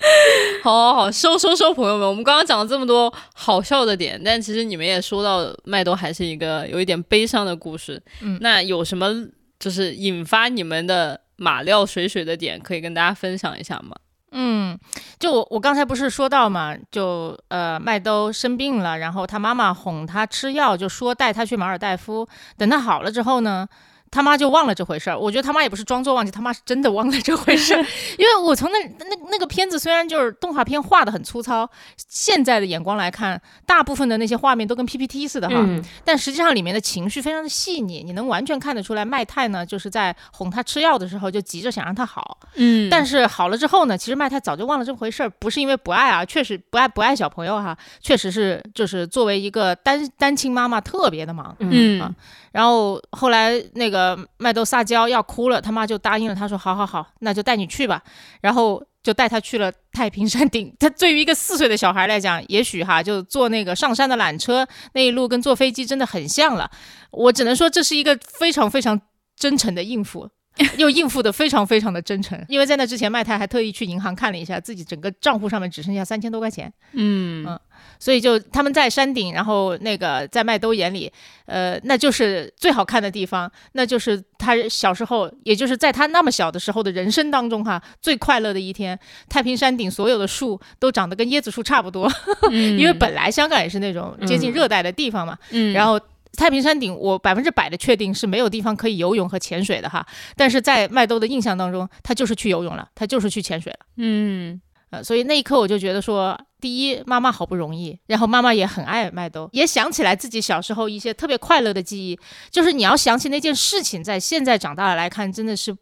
[0.63, 8.01] 好好好，收收收，朋友们，我们刚刚讲了这么多好笑的点，但其实你们也说到麦兜还是一个有一点悲伤的故事。
[8.21, 9.13] 嗯那有什么
[9.59, 13.97] 就是引发你们的马料水水的点，可以跟大家分享一下吗？
[14.31, 14.79] 嗯，
[15.19, 23.67] 就我我刚才不是说到嘛，就呃麦兜生病了，然后他妈妈哄他吃药，就说带他去马尔代夫，等他好了之后呢。
[24.11, 27.79] 他妈就忘了这回事儿，我觉得他妈也不是装作忘记，他妈是真的忘了这回事儿。
[28.19, 42.89] 因为我从那那那个片子虽然就是动画片画的很粗糙，现在的眼光来看，大部分的那些画面都跟 PPT 似的哈，嗯，但实际上里面的情绪非常的细腻，你能完全看得出来，麦太呢就是在哄他吃药的时候就急着想让他好，嗯。
[42.91, 51.55] 但是好了之后呢，其实麦太早就忘了这回事儿，不是因为不爱啊，确实不爱不爱小朋友哈，确实是就是作为一个单单亲妈妈特别的忙。
[51.61, 52.15] 嗯啊。
[52.51, 53.98] 然后后来那个
[54.39, 58.03] 麦兜撒娇要哭了，他妈就答应了，他说好好好，那就带你去吧，
[58.41, 60.75] 然后就带他去了太平山顶。
[60.79, 66.71] 他对于一个四岁的小孩来讲，也许哈就坐那个上山的缆车那一路跟坐飞机真的很像了。
[67.11, 69.01] 我只能说这是一个非常非常
[69.37, 70.29] 真诚的应付。
[70.77, 77.61] 又应付的非常非常的真诚，因为在那之前，麦太还特意去银行看了一下，自己整个账户上面只剩下三千多块钱，嗯嗯
[77.99, 81.13] 所以就他们在山顶，然后那个在麦兜眼里，
[81.47, 88.99] 呃，那就是最好看的地方，那就是他小时候，也就是在他那么小的时候的人生当中哈，最快乐的一天。
[89.29, 92.11] 太平山顶所有的树都长得跟椰子树差不多，
[92.51, 96.01] 因为本来香港也是那种接近热带的地方嘛，嗯然后。
[96.37, 100.07] 太平山顶，我百分之百的确定是没有地方可以游泳和潜水的哈。
[100.37, 103.79] 但是在麦兜的印象当中，他就是去游泳了，他就是去潜水了。
[103.97, 112.19] 嗯呃，所以那一刻我就觉得说，第一，妈妈好不容易，然后妈妈也很爱麦兜，也想起来自己小时候一些特别快乐的记忆。
[112.51, 115.77] 就是你要想起那件事情，在现在长大了来看，真的是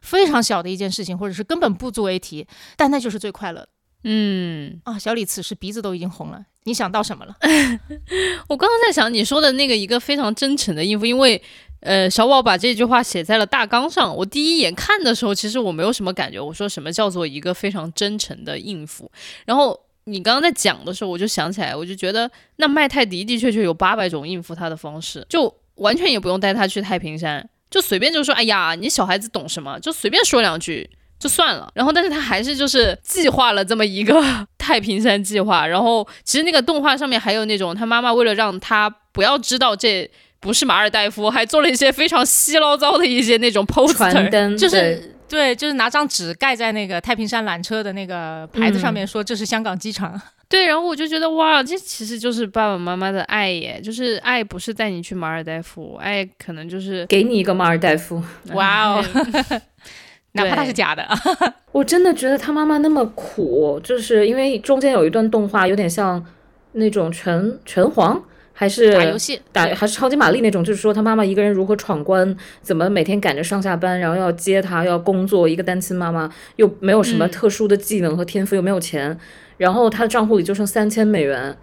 [0.00, 3.68] 非常小的一件事情，或者是根本不足为提，但那就是最快乐的
[4.08, 4.96] 嗯，啊！
[4.98, 7.34] 小李此时鼻子都已经红了，你想到什么了？
[8.48, 11.42] 我刚刚在想你说的那个一个非常真诚的应付，因为
[11.80, 14.14] 呃，小宝把这句话写在了大纲上。
[14.16, 16.40] 我第一眼看的时候，其实我没有什么感觉。
[16.40, 19.10] 我说什么叫做一个非常真诚的应付？
[19.44, 29.78] 然后你刚刚在讲的时候，我就想起来，我就觉得那麦泰的的确确有八百种应付他的方式，就完全也不用带他去太平山，就随便就说，哎呀，你小孩子懂什么？
[29.80, 30.90] 就随便说两句。
[31.18, 34.22] 就算了，然后但是他还是就是计划了这么一个
[34.58, 40.08] 太平山计划，然后其实那个动画上面还有那种他妈妈为了让他不要知道这
[40.46, 50.18] 不是马尔代夫，还做了一些非常稀唠糟的一些那种 poster，就是对，就是拿张纸盖在那个太平山缆车的那个牌子上面，说这是香港机场。
[50.48, 58.22] 对，然后我就觉得哇，这其实就是爸爸妈妈的爱耶，就是爱不是带你去马尔代夫，爱可能就是给你一个马尔代夫。
[58.52, 59.04] 哇哦，
[60.32, 61.04] 哪怕它是假的。
[61.72, 66.24] 我真的觉得他妈妈那么苦，就是因为中间有一段动画，有点像
[66.72, 68.22] 那种拳拳皇，
[68.58, 79.16] 还是打游戏打还是超级玛丽那种，就是说他妈妈一个人如何闯关，怎么每天赶着上下班，然后要接他，要工作，一个单亲妈妈又没有什么嗯特殊的技能和天赋，又没有钱，
[79.58, 81.54] 然后她的账户里就剩三千美元。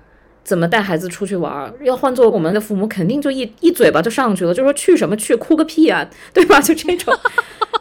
[0.43, 1.73] 怎么带孩子出去玩儿？
[1.85, 6.59] 要换做我们的父母，肯定就一一嘴巴就上去了，就说去什么去，哭个屁啊， 对吧？
[6.59, 7.17] 就这种。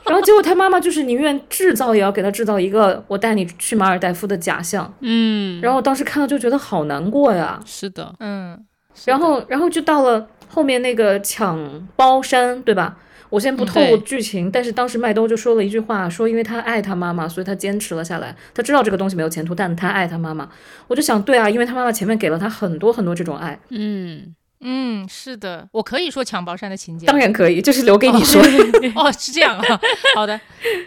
[0.07, 4.95] 然后结果他妈妈就是宁愿制造也要给他制造一个我带你去马尔代夫的假象。
[5.01, 7.59] 嗯，然后我当时看到就觉得好难过呀。
[7.67, 8.57] 是的，嗯，
[9.05, 12.97] 然后，然后就到了后面那个抢包山，对吧？
[13.31, 18.37] 我先不透露剧情，但是当时麦兜就说了一句话，说因为他爱他妈妈，所以他坚持了下来。
[18.53, 20.51] 他知道这个东西没有前途，但他爱他妈妈。
[20.87, 27.07] 我就想，对啊，因为他妈妈前面给了他很多很多这种爱，嗯，嗯，是的，我可以说抢包山的情节。
[27.07, 28.43] 当然可以，就是留给你说。
[28.95, 29.81] 哦，是这样啊。
[30.15, 30.39] 好的，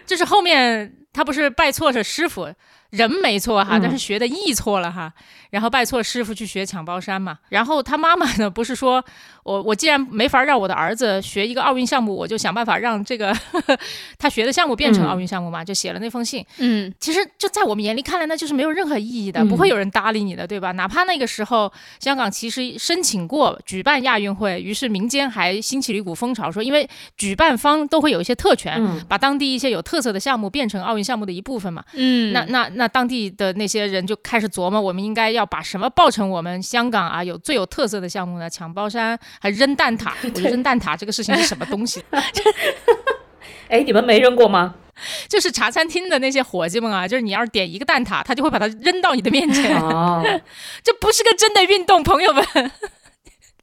[0.06, 2.48] 就是后面他不是拜错是师傅，
[2.96, 5.12] 人没错哈，嗯但是学的艺错了哈。
[5.52, 7.38] 然后拜错师傅去学抢包山嘛。
[7.50, 9.04] 然后他妈妈呢，不是说
[9.44, 13.34] 我我既然没法让我的儿子学一个奥运项目，我就想办法让这个
[14.20, 16.46] 他学的项目变成嗯奥运项目嘛，就写了那封信。
[16.58, 20.72] 嗯，其实就在我们眼里看来，那就是没有任何意义的，嗯不会有人搭理你的，对吧？
[20.74, 31.82] 哪怕那个时候香港其实申请过举办亚运会，于是民间还兴起了一股风潮，说因为举办方都会有一些特权，嗯把当地一些有特色的项目变成奥运项目的一部分嘛。
[31.94, 38.50] 嗯，那那那当地的那些人就开始琢磨，我们应该要把什么报成我们香港啊有最有特色的项目呢？
[38.50, 42.04] 抢包山还扔蛋挞，我觉得扔蛋挞这个事情是什么东西？
[43.70, 44.76] 哎，你们没扔过吗？
[45.28, 49.78] 就是茶餐厅的那些伙计们啊，就是你要是点一个蛋挞，他就会把它扔到你的面前。
[49.78, 50.24] 哦，
[50.84, 52.46] 这不是个真的运动，朋友们。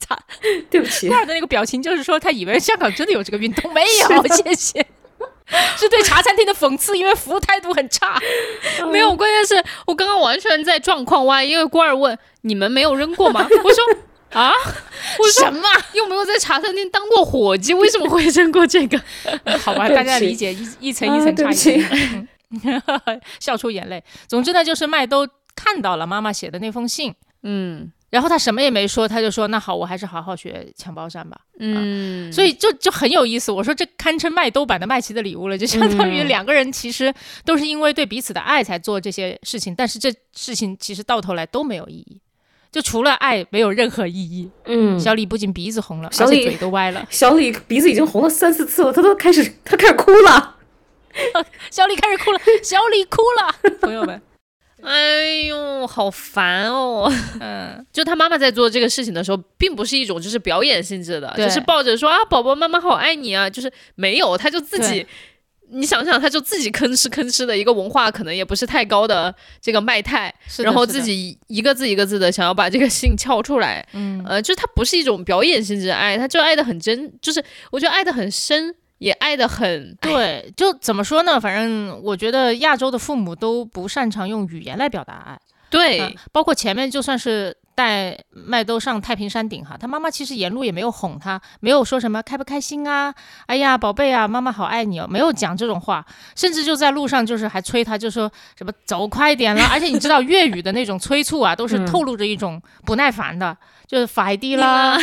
[0.05, 0.19] 他
[0.69, 4.85] 对不起罐，儿的那个表情就是说，他以为香港真的有这个运动，没有，谢谢。
[5.77, 8.19] 是对茶餐厅的讽刺，因为服务态度很差。
[8.91, 13.47] 没有，关键是我刚刚完全在状况外，因为官儿问你们没有扔过吗？
[13.65, 13.85] 我说
[14.31, 14.53] 啊，
[15.19, 15.69] 我说什么？
[15.93, 18.99] 又没有在茶餐厅当过伙计，为什么会扔过这个？
[19.63, 21.85] 好吧，大家理解一一层一啊层差异
[23.41, 24.03] 笑出眼泪。
[24.27, 33.51] 总之呢，就是麦兜看到了妈妈写的那封信，嗯然后他什么也没说，他就说：“那好，我还是好好学抢包山吧。”嗯，所以就就很有意思。
[33.51, 37.11] 我说这堪称麦兜版的麦琪的礼物了，就相当于嗯两个人其实
[37.47, 42.21] 都是因为对彼此的爱才做这些事情，但是这事情其实到头来都没有意义，
[42.71, 44.51] 就除了爱没有任何意义。
[44.67, 47.07] 嗯，小李不仅鼻子红了，小李嘴都歪了。
[47.09, 50.57] 小李鼻子已经红了三四次了，他都开始他开始哭了。
[51.71, 54.21] 小李开始哭了，小李哭了，朋友们，
[54.83, 57.11] 哎呦，好烦哦！
[57.41, 61.47] 嗯， 就他妈妈在做这个事情的时候，并不是一种就是表演性质的，对。
[61.47, 65.07] 就是抱着说啊，宝宝妈妈好爱你啊，就是没有，他就自己。
[65.75, 70.65] 你想想，他就自己吭哧吭哧的一个文化，可能也不是太高的这个麦太，是的是的。
[70.65, 74.23] 然后自己一个字一个字的想要把这个信敲出来，嗯。
[74.29, 81.41] 呃，就是他不是一种表演性质的爱，他就爱的很真，就是我觉得爱的很深，也爱的很对，就怎么说呢？
[81.41, 85.39] 反正我觉得亚洲的父母都不擅长用语言来表达爱。
[85.69, 93.13] 对，嗯包括前面就算是带麦兜上太平山顶哈，他妈妈其实沿路也没有哄他，没有说什么开不开心啊，
[93.47, 103.57] 哎呀宝贝啊，妈妈好爱你哦，没有讲这种话，甚至就在路上就是还催他，就说什么走快点了，而且你知道粤语的那种催促啊，都是嗯透露着一种不耐烦的，
[103.89, 104.97] 就是快啲啦，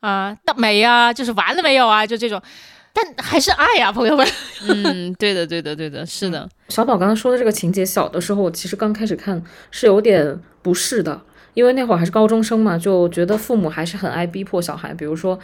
[0.00, 2.42] 啊得没啊，就是完了没有啊，就这种。
[2.92, 4.26] 但还是爱呀、朋友们。
[4.68, 11.20] 嗯，对的，对的，对的，是的，小宝刚刚说的这个情节，小的时候我其实刚开始看是有点不适的，
[11.54, 15.38] 因为那会儿还是高中生嘛，就觉得父母还是很爱逼迫小孩，比如说。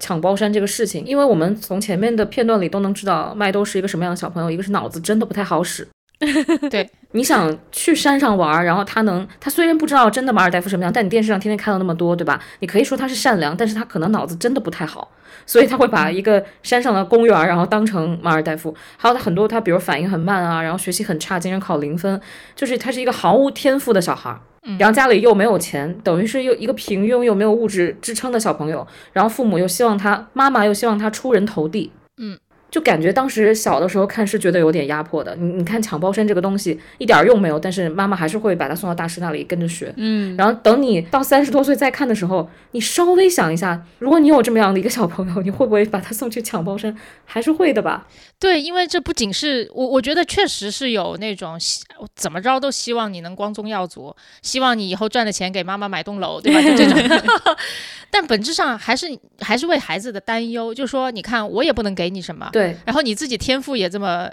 [0.00, 5.88] 抢包山这个事情，因为我们从前面的片段里都能知道麦兜是一个什么样的小朋友，一个是脑子真的不太好使。
[6.68, 12.40] 对，你想去山上玩，然后他能，他虽然不知道真的马尔代夫什么样，但你电视上天天看到那么多，对吧？
[12.58, 15.10] 你可以说他是善良，但是他可能脑子真的不太好，
[15.46, 18.74] 所以他会把一个山上的公园，然后当成马尔代夫。
[18.96, 22.20] 还有他很多，他比如反应很慢啊，然后学习很差，经常考零分，
[22.56, 24.40] 就是他是一个毫无天赋的小孩儿。
[24.78, 32.36] 然后家里又没有钱，等于是又一个平庸又没有物质支撑的小朋友，然后父母又希望他，妈妈又希望他出人头地，嗯，
[32.70, 35.34] 就感觉当时小的时候看是觉得有点压迫的。
[35.36, 46.96] 你你看抢包山这个东西一点儿用没有，但是妈妈还是会把他送到大师那里跟着学，嗯，然后等你到三十多岁再看的时候，你稍微想一下，如果你有这么样的一个小朋友，你会不会把他送去抢包山？
[47.24, 48.06] 还是会的吧？
[48.38, 51.82] 对，因为这不仅是我，我觉得确实是有那种希
[52.14, 56.62] 怎么着都希望你能光宗耀祖，希望你以后赚的钱给妈妈买栋楼，对吧？
[56.62, 56.98] 就这种。
[58.10, 59.06] 但本质上还是
[59.40, 64.28] 还是为孩子的担忧，就说你看我也不能给你什么， 对，然后你自己天赋也这么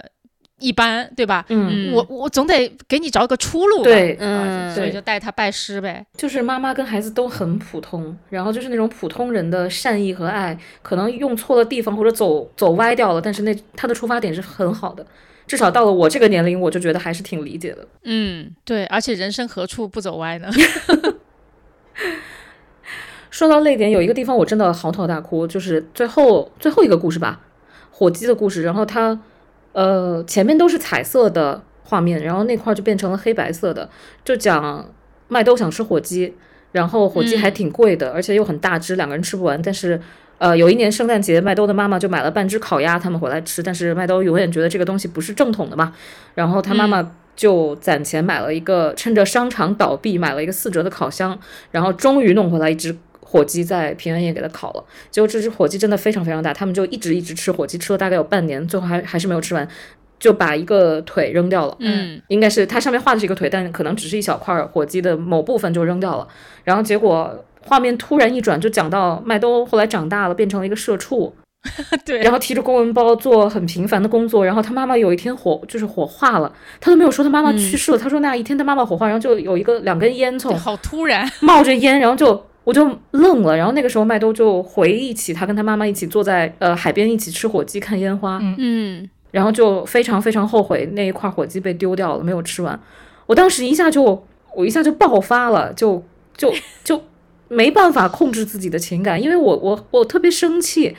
[0.58, 1.44] 一般，对吧？
[1.48, 6.04] 嗯，嗯我我总得给你找个出路吧，对啊嗯所以就带他拜师呗。
[6.16, 15.06] 就是妈妈跟孩子都很普通，然后就是那种普通人的善意和爱，可能用错了地方或者走走歪掉了，但是那他的出发点是很好的，
[15.46, 17.86] 至少到了我这个年龄，我就觉得还是挺理解的。
[18.04, 20.50] 嗯，对，而且人生何处不走歪呢？
[23.30, 27.38] 说到泪点，有一个地方我真的嚎啕大哭，就是最后最后一个故事吧，
[27.96, 28.62] 火鸡的故事。
[28.62, 29.18] 然后它，
[29.72, 33.88] 呃，前面都是彩色的画面，然后那块儿就变成了黑白色的，
[34.24, 34.88] 就讲
[35.28, 36.34] 麦兜想吃火鸡，
[36.72, 39.60] 然后火鸡还挺贵的，而且又很大只，两个人吃不完。
[39.62, 40.00] 但是，
[40.38, 45.92] 呃，有一年圣诞节，麦兜的妈妈就买了半只烤鸭，他们回来吃，但是麦兜永远觉得这个东西不是正统的嘛，
[46.34, 47.12] 然后他妈妈。
[47.36, 51.38] 就攒钱买了一个，趁着商场倒闭买了一个四折的烤箱，
[51.70, 52.96] 然后终于弄回来一只
[53.28, 54.84] 火鸡，在平安夜给它烤了。
[55.10, 59.68] 结果这只火鸡真的非常非常大，他们就一直一直吃火鸡，吃了大概有半年，最后还还是没有吃完，
[60.20, 61.76] 就把一个腿扔掉了。
[61.80, 66.28] 嗯，应该是它上面画的是一个腿，但可能只是一小块火鸡的某部分就扔掉了。
[66.62, 71.34] 然后结果画面突然一转，就讲到麦兜后来长大了，变成了一个社畜。
[72.06, 92.78] 对然后提着公文包做很平凡的工作，然后他妈妈有一天火就是火化了，他都没有说他妈妈去世了，他说那一天他妈妈火化，然后就有一个两根烟囱好突然，冒着烟，然后就我就愣了，然后那个时候麦兜就回忆起他跟他妈妈一起坐在呃海边一起吃火鸡看烟花，嗯嗯，然后就非常非常后悔那一块火鸡被丢掉了，没有吃完。
[93.26, 94.26] 我当时一下就
[94.56, 96.02] 我一下就爆发了，就
[96.36, 96.52] 就
[96.82, 97.00] 就
[97.46, 100.96] 没办法控制自己的情感，因为我我我特别生气。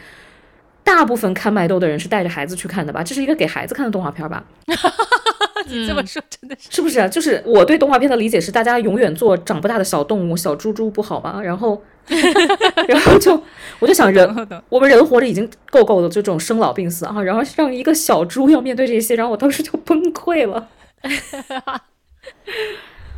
[0.84, 3.04] 大部分看麦兜的人是带着孩子去看的吧？
[3.04, 4.42] 这是一个给孩子看的动画片吧？
[5.70, 7.08] 你这么说真的是，是不是啊？
[7.08, 11.42] 就是我对动画片的理解是，大家永远做长不大的小动物、小猪猪不好吗？
[11.42, 11.82] 然后，
[12.88, 13.42] 然后就
[13.80, 14.28] 我就想人，
[14.70, 20.68] 我们人活着已经够够的，就这种生老病死啊，然后让一个小猪要面对这些，然后我当时就崩溃了，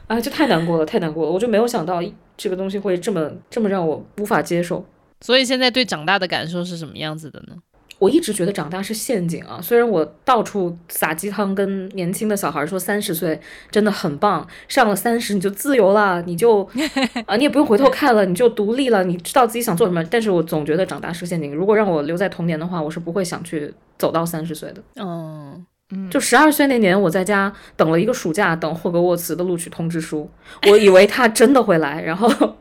[0.07, 2.01] 啊，就太难过了，太难过了，我就没有想到
[2.35, 4.85] 这个东西会这么这么让我无法接受。
[5.21, 7.55] 所以现在对长大的感受是什么样子的呢？
[7.99, 9.59] 我一直觉得长大是陷阱啊！
[9.61, 16.63] 虽然我到处撒鸡汤，跟年轻的小孩说三十岁真的很棒，上了三十你就自由了，你就
[17.27, 20.03] 啊你也不用回头看了，你就独立了，你知道自己想做什么。
[20.05, 21.53] 但是我总觉得长大是陷阱。
[21.53, 24.81] 如果让我留在童年的话，我是不会想去走到三十岁的。
[24.95, 30.29] 嗯，就十二岁那年，我在家等了一个暑假，等霍格沃茨的录取通知书，
[30.69, 32.55] 我以为他真的会来，然后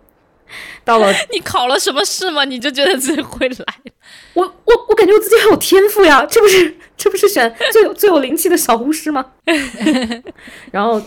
[0.84, 2.44] 到了 你考了什么试吗？
[2.44, 3.64] 你就觉得自己会来？
[4.34, 9.24] 我我我感觉我自己很有天赋呀，这不是这不是选最有最有灵气的小巫师吗？
[10.72, 11.02] 然后，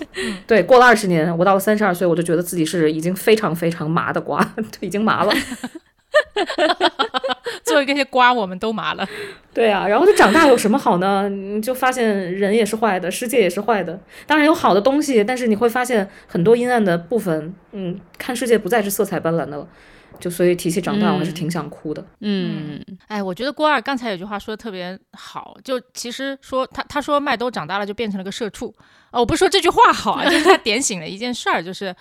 [0.45, 5.34] 对，过了二十年，我到了三十二岁，我就觉得自己是已经非常非常麻的瓜，已经麻了。
[7.63, 9.08] 作为这些瓜我们都麻了。
[9.54, 11.28] 对啊，然后就长大有什么好呢？
[11.30, 14.00] 你就发现人也是坏的，世界也是坏的。
[14.26, 17.54] 当然有好的东西，但是你会发现很多阴暗的部分。
[17.71, 19.67] 嗯，看世界不再是色彩斑斓的了。
[20.21, 22.05] 就所以提起长大，我还是挺想哭的。
[22.21, 28.73] 嗯哎，我觉得郭二刚才有句话说的特别好，就其实说他他说麦兜长大了就变成了个社畜。
[29.12, 31.93] 哦，我不是说这句话好啊，就是他点醒了一件事儿，就是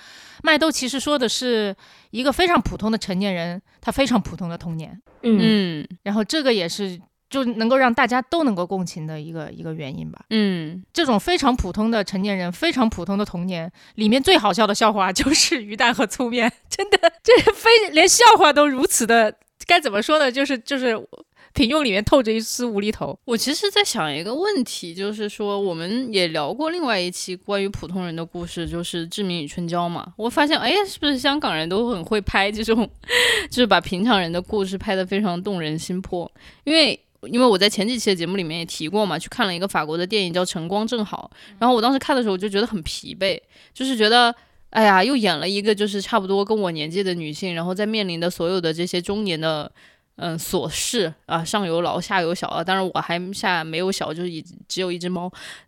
[0.45, 1.75] 麦兜其实说的是
[2.11, 7.01] 一个非常普通的成年人，他非常普通的童年，嗯嗯然后这个也是
[7.31, 10.23] 就能够让大家都能够共情的一个一个原因吧。
[10.31, 20.31] 嗯，这种非常普通的成年人，非常普通的童年，里面最好笑的笑话就是鱼蛋和粗面，真的，这非连笑话都如此的，该怎么说呢？
[20.31, 21.01] 就是就是
[21.53, 23.19] 平庸里面透着一丝无厘头。
[23.25, 30.13] 我其实在想一个问题，就是说我们也聊过另外一期关于普通人的故事，就是《志明与春娇》嘛。
[30.17, 32.89] 我发现，哎，是不是香港人都很会拍这种，
[33.51, 36.31] 就是把平常人的故事拍得非常动人心魄？
[36.63, 36.99] 因为
[37.29, 43.41] 因为我在前几期的节目里面也提过嘛，去看了一个法国的电影叫《晨光正好》，然后我当时看的时候我就觉得很疲惫，
[43.75, 44.35] 就是觉得。
[44.71, 49.69] 哎呀，又演了一个就是差不多跟我年纪的女性，然后在面临的所有的这些中年的
[50.15, 55.29] 嗯琐事啊，上有老下有小啊，当然我还下没有小，就是已只有一只猫，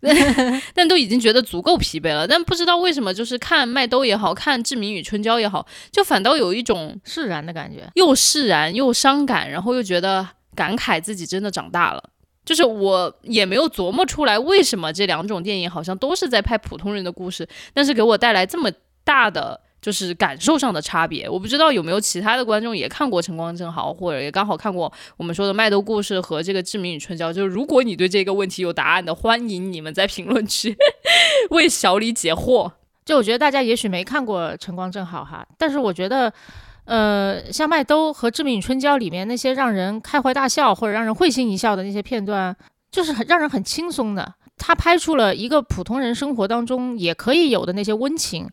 [0.72, 2.28] 但都已经觉得足够疲惫了。
[2.28, 12.02] 但不知道为什么，就是看麦兜也好看《志明与春娇》也好，就反倒有一种释然的感觉，又释然又伤感，然后又觉得感慨自己真的长大了。
[12.44, 18.70] 就是我也没有琢磨出来为什么这两种电影好像都是在拍普通人的故事，但是给我带来这么。
[19.04, 27.30] 大的就是感受上的差别，我不知道有没有其他的观众也看过《晨光正好》，或者也刚好看过我们说的《麦兜故事》和这个《志明与春娇》。
[27.32, 30.76] 就是如果你对这个问题有答案的，欢迎你们在评论区
[31.50, 32.70] 为小李解惑。
[33.04, 36.32] 就我觉得大家也许没看过《晨光正好》哈，但是我觉得，
[36.92, 42.54] 呃，像《麦兜》和《致命与春娇》里面那些让人开怀大笑或者让人会心一笑的那些片段，
[42.90, 44.34] 就是很让人很轻松的。
[44.58, 48.46] 他拍出了一个普通人生活当中也可以有的那些温情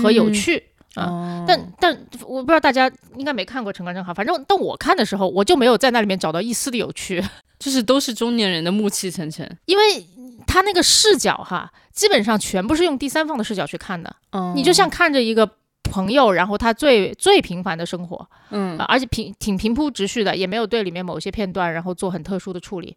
[0.00, 0.62] 和有趣
[0.94, 7.20] 啊，但但我不知道大家应该没看过《陈冠正好》，反正但我看的时候，我就没有在那里面找到一丝的有趣，
[7.58, 9.82] 就是都是中年人的暮气沉沉，因为
[10.46, 14.14] 他那个视角哈，基本上全部是用第三方的视角去看的，
[14.54, 15.50] 你就像看着一个
[15.82, 22.96] 朋友，然后他最最平凡的生活，嗯，而且平挺平铺直叙的，也没有对里面某些片段然后做很特殊的处理。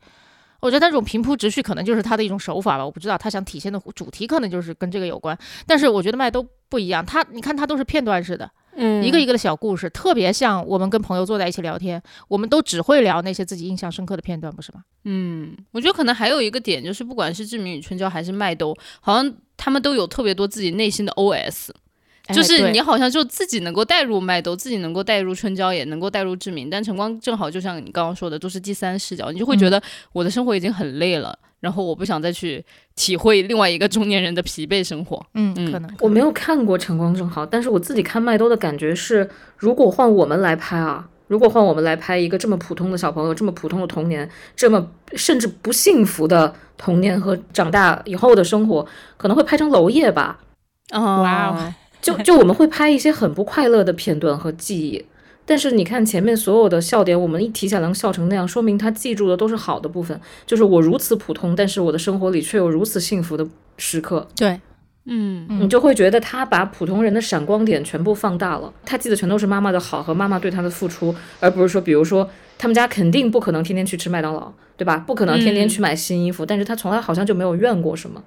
[0.61, 5.37] 我觉得他这种平铺直叙可能就是他的一种手法吧，我不知道他想体现的主题可能就是跟这个有关。
[5.67, 14.81] 但是我觉得麦都不一样，他你看他都是片段式的，嗯，一个一个的小故事，特别像我们跟朋友坐在一起聊天，我们都只会聊那些自己印象深刻的片段，不是吗？
[15.03, 21.69] 嗯，我觉得可能还有一个点就是，不管是志明与春娇还是麦兜，好像他们都有特别多自己内心的 OS。
[22.33, 32.65] 就是你好像就自己能够带入麦兜，自己能够带入春娇，也能够带入志明，但晨光正好就像你刚刚说的，都是第三视角，你就会觉得我的生活已经很累了，然后我不想再去
[32.95, 35.23] 体会另外一个中年人的疲惫生活。
[35.35, 50.39] 嗯，可能我没有看过晨光正好，但是我自己看麦兜的感觉是，如果换我们来拍啊，如果换我们来拍一个这么普通的小朋友，这么普通的童年，这么甚至不幸福的童年和长大以后的生活，可能会拍成娄烨吧。
[50.91, 51.73] 哦，哇哦。
[52.05, 55.03] 就就我们会拍一些很不快乐的片段和记忆，
[55.43, 60.19] 但是你看前面所有的笑点，我们一提起来能笑成那样，说明他记住的都是好的部分。
[60.45, 63.47] 就是我如此普通，但是我的生活里却有如此幸福的
[63.77, 64.27] 时刻。
[64.35, 64.61] 对，
[65.05, 68.71] 嗯，你就会觉得他把普通人的闪光点全部放大了。
[68.85, 72.29] 他记得全都是妈妈的好和妈妈对他的付出，而不是说，比如说
[72.59, 74.97] 他们家肯定不可能天天去吃麦当劳，对吧？
[75.07, 78.23] 不可能天天去买新衣服，但是他从来好像就没有怨过什么。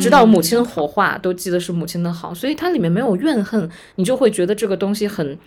[0.00, 5.38] 知道母亲火化，都记得是母亲的好，所以它里面没有怨恨，你就会觉得这个东西很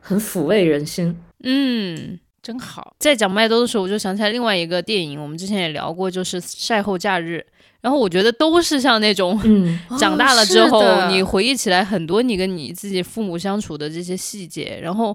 [0.00, 1.16] 很抚慰人心。
[1.42, 2.94] 嗯，真好。
[2.98, 7.44] 在讲麦兜的时候，我就想起来另外一个电影，我们之前也聊过，就是《晒后假日》。
[7.80, 15.14] 然后我觉得都是像那种，嗯， 长大了之后，你回忆起来很多你跟你自己父母相处的这些细节，然后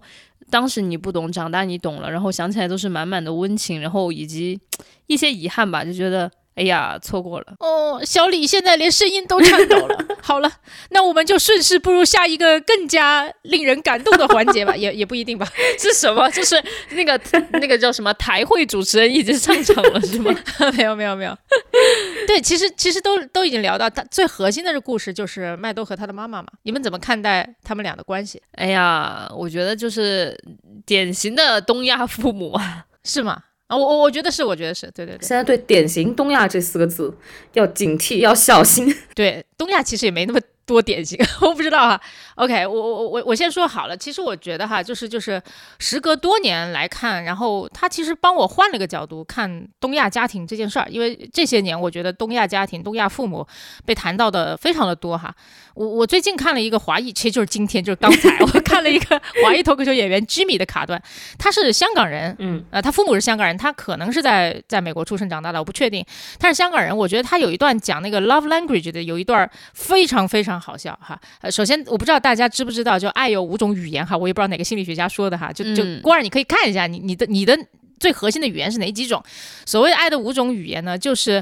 [0.51, 4.59] 当时你不懂，长大你懂了，然后想起来都是满满的温情，然后以及
[5.07, 6.31] 一些遗憾吧，就觉得。
[6.59, 8.01] 哎呀，错过了哦！
[8.03, 9.97] 小李现在连声音都颤抖了。
[10.21, 10.51] 好了，
[10.89, 15.47] 那我们就顺势步入下一个更加令人感动的环节吧， 也也不一定吧。
[15.79, 16.29] 是什么？
[16.31, 17.17] 就是那个
[17.53, 20.35] 那个叫什么台会主持人已经上场了，是吗？
[20.75, 21.37] 没有没有没有。
[22.27, 26.49] 对，其实其实都都已经聊到他最核心的这故事，就是麦兜和他的妈妈嘛。
[26.63, 28.41] 你们怎么看待他们俩的关系？
[28.57, 30.37] 哎呀，我觉得就是
[30.85, 33.43] 典型的东亚父母啊，是吗？
[33.69, 35.25] 啊，我我我觉得是，我觉得是对对对。
[35.25, 37.15] 现在对“典型东亚”这四个字
[37.53, 38.93] 要警惕，要小心。
[39.15, 40.39] 对，东亚其实也没那么。
[40.69, 41.99] 多典型， 我不知道哈。
[42.35, 43.97] OK，我我我我先说好了。
[43.97, 45.41] 其实我觉得哈，就是就是
[45.79, 50.85] 时隔多年来看，然后他其实帮我换了个角度看东亚家庭这件事儿。
[50.87, 53.43] 因为这些年我觉得东亚家庭、东亚父母
[53.83, 55.33] 被谈到的非常的多哈。
[55.79, 61.01] 我我最近看了一个华裔，其实就是今天就是刚才我看了一个 华裔脱口秀演员 Jimmy 的卡段，
[61.37, 66.05] 他是香港人，嗯，呃，他父母是香港人，他可能是在在美国出生长大的，我不确定。
[66.37, 70.59] 他是香港人，我觉得他有一段讲那个 love language 的，有一段非常非常。
[70.59, 77.57] 好笑哈，呃，首先我不知道大家知不知道，就爱有五种语言哈，我也不知道哪个心理学家说的哈，就就光儿你可以看一下你你的你的
[77.97, 79.23] 最核心的语言是哪几种？
[79.65, 81.41] 所谓爱的五种语言呢，就是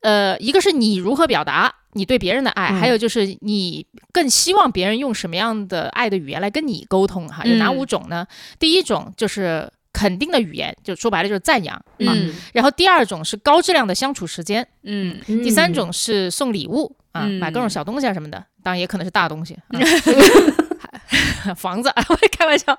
[0.00, 8.26] 呃，一个是你如何表达你对别人的爱，还有就是你更希望别人用什么样的爱的语言来跟你沟通哈，有哪五种呢？
[8.58, 11.82] 第一种就是肯定的语言，就说白了就是赞扬啊。
[11.98, 15.18] 嗯然后第二种是高质量的相处时间，嗯。
[15.26, 17.38] 第三种是送礼物啊，嗯。
[17.38, 19.78] 买各种小东西啊什么的，当然也可能是大东西，啊、
[21.56, 22.78] 房子，我 开玩笑。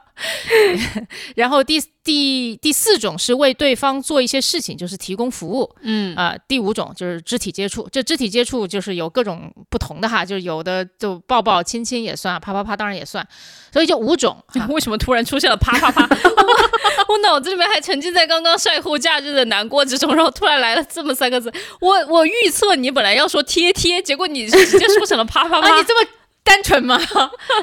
[1.36, 13.28] 然后第第第四种是为对方做一些事情，就是提供服务嗯啊、第五种就是肢体接触，这肢体接触就是有各种不同的哈，就是有的就抱抱亲亲也算，啪啪啪当然也算，
[13.72, 14.38] 所以就五种。
[14.54, 16.08] 啊为什么突然出现了啪啪啪？
[16.38, 21.52] 我我脑子里面还沉浸在刚刚晒后假日的难过之中，然后突然来了这么三个字。
[21.82, 25.70] 我我预测你本来要说贴贴，结果你直接说成了啪啪啪。
[25.70, 26.10] 啊，你这么
[26.46, 26.98] 单纯吗？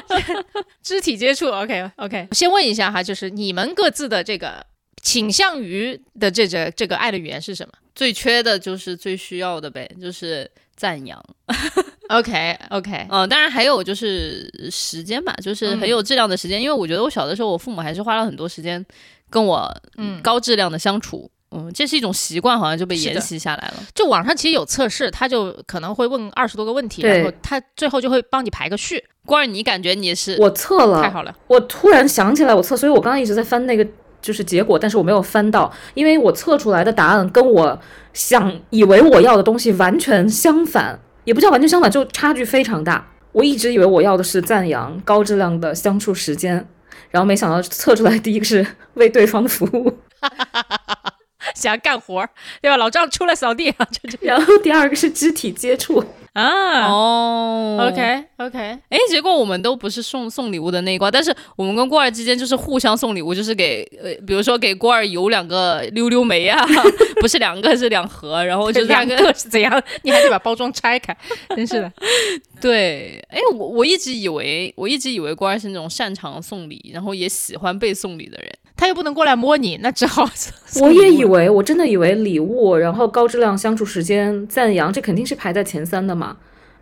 [0.83, 2.27] 肢体接触，OK OK。
[2.35, 4.63] 先问一下哈，就是你们各自的这个
[5.01, 11.23] 倾向于的这这这个爱的语言是什么最缺的就是最需要的呗，就是赞扬。
[12.09, 16.61] OK OK，嗯，当然还有就是时间吧，就是很有质量的时间。
[16.61, 18.85] 因为我觉得我小的时候，我父母还是花了很多时间
[19.29, 21.31] 跟我嗯高质量的相处。
[21.53, 23.73] 嗯，这是一种习惯，好像就被沿袭下来了。
[23.93, 31.35] 就网上其实有测试，他就可能会问二十多个问题，然后他最后就会帮你排个序，光儿，你感觉你是我测了，太好了。
[31.47, 33.85] 我突然想起来我测，所以我刚刚一直在翻那个
[34.21, 37.79] 就是结果，但是我没有翻到，因为我测出来的答案跟我
[38.13, 43.09] 想以为我要的东西完全相反，也不叫完全相反，就差距非常大。
[43.31, 46.67] 我一直以为我要的是赞扬、高质量的相处时间，
[47.09, 49.97] 然后没想到测出来第一个是为对方服务，
[51.55, 52.29] 想要干活儿，
[52.61, 52.77] 对吧？
[52.77, 56.03] 老张出来扫地啊， 就这然后第二个是肢体接触。
[56.33, 56.87] 啊。
[56.87, 66.59] 哦 OK OK，哎，结果我们都不是送送礼物的那一挂，但是我们跟郭二之间就是互相送礼物，就是给呃，比如说给郭二邮两个溜溜梅啊，
[67.21, 69.83] 不是两个是两盒，然后就两个个是怎样？
[70.03, 71.15] 你还得把包装拆开，
[71.55, 71.91] 真是的。
[72.59, 78.51] 对，哎，我我一直以为我一直以为郭二是那种擅长送礼，然后也喜欢被送礼的人。
[78.75, 80.27] 他又不能过来摸你，那只好
[80.81, 86.37] 我也以为，我真的以为礼物，然后高质量相处时间、赞扬，这肯定是排在前三的嘛。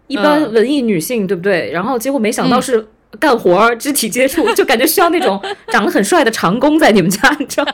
[0.07, 1.71] 一般嗯文艺女性，对不对？
[1.71, 2.87] 然后结果没想到是
[3.19, 7.73] 干活儿、肢体接触， 就感觉需要那种长得很帅的长工在你们家， 你知道吗？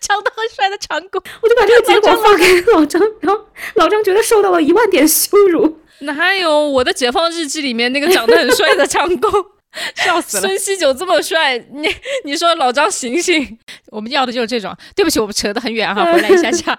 [0.00, 1.22] 长得很帅的长工。
[1.42, 3.44] 我就把这个结果发给老张，然后
[3.74, 5.78] 老张觉得受到了一万点羞辱。
[6.00, 9.30] 哪有我的解放日记里面那个长得很帅的 长工，
[9.94, 10.42] 笑死了！
[10.42, 11.88] 孙锡九这么帅，你
[12.24, 13.58] 你说老张醒醒？
[13.86, 14.76] 我们要的就是这种。
[14.96, 16.78] 对不起，我们扯得很远哈， 回来一下下，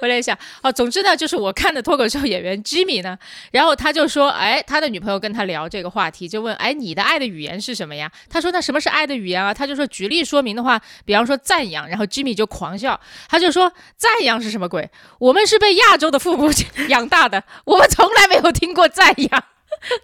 [0.00, 0.36] 回来一下。
[0.62, 3.16] 好，总之呢，就是我看的脱口秀演员 Jimmy 呢，
[3.52, 8.10] 然后他就说，哎，他的女朋友跟他聊这个话题，就问，哎，你的爱的语言是什么呀？
[8.28, 9.54] 他说，那什么是爱的语言啊？
[9.54, 14.90] 他就说，举例说明的话，比方说赞扬，然后 Jimmy 就狂笑，他就说，赞扬是什么鬼？
[15.20, 16.50] 我们是被亚洲的父母
[16.88, 19.44] 养大的，我们从来没有听过赞扬。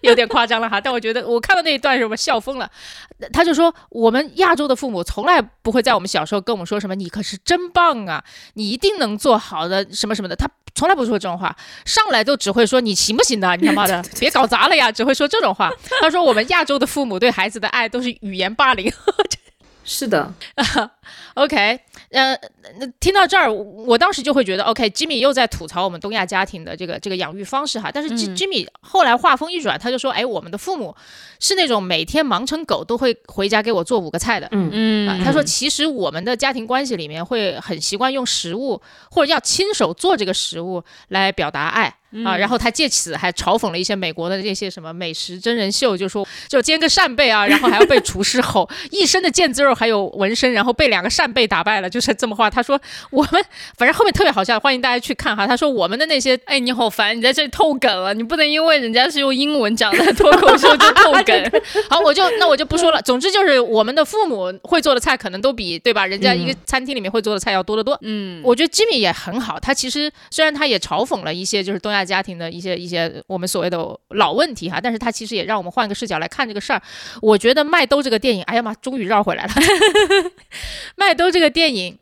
[0.01, 2.71] 有点夸张了哈，但我觉得我看到那一段时候我笑疯了。
[3.33, 8.23] 他就说，我们亚洲的父母从来不会在我们小时候跟我们说什么“你可是真棒啊，
[8.55, 11.57] 你一定能做好的什么什么的”，他从来不说这种话，
[11.87, 15.73] 上来就只会说“你行不行的，你他妈的别搞砸了呀”，只会说这种话。
[16.01, 18.93] 他说我们亚洲的父母对孩子的爱都是语言霸凌。
[19.89, 20.35] 是的，
[21.35, 21.79] OK，
[22.11, 22.37] 呃，
[22.79, 27.91] 那听到这儿，我当时就会觉得，OK，Jimmy 又在吐槽我们东亚家庭的这个这个养育方式哈。
[27.93, 30.95] 但是 Jimmy 后来话锋一转，他就说，哎，我们的父母
[31.39, 34.49] 是那种每天忙成狗都会回家给我做五个菜的。
[34.53, 38.81] 嗯啊，他说，其实我们的家庭关系里面会很习惯用食物，
[39.11, 41.95] 或者要亲手做这个食物来表达爱。
[42.25, 52.49] 啊，然后他借此还嘲讽了一些美国的这些什么美食真人秀，就说就煎个扇贝啊，然后还要被厨师吼， 一身的腱子肉还有纹身，然后被两个扇贝打败了，就是这么话。
[52.49, 52.81] 他说
[53.11, 53.45] 我们
[53.77, 55.47] 反正后面特别好笑，欢迎大家去看哈。
[55.47, 61.51] 他说我们的那些哎，你好烦，你在这里透梗了，你不能因为人家是用英文讲的脱口秀就透梗。
[61.91, 63.01] 好，我就那我就不说了。
[63.03, 67.99] 总之就是我们的父母会做的菜可能都比对吧，人家一个餐厅里面会做的菜要多得多。
[68.03, 73.79] 嗯，我觉得 Jimmy 也很好，他其实虽然他也嘲讽了一些就是东亚家庭的一些一些我们所谓的
[74.11, 76.81] 老问题哈，但是他其实也让我们换个视角来看这个事儿。
[77.21, 79.53] 我觉得麦兜这个电影，哎呀妈，终于绕回来了。
[80.95, 81.99] 麦兜这个电影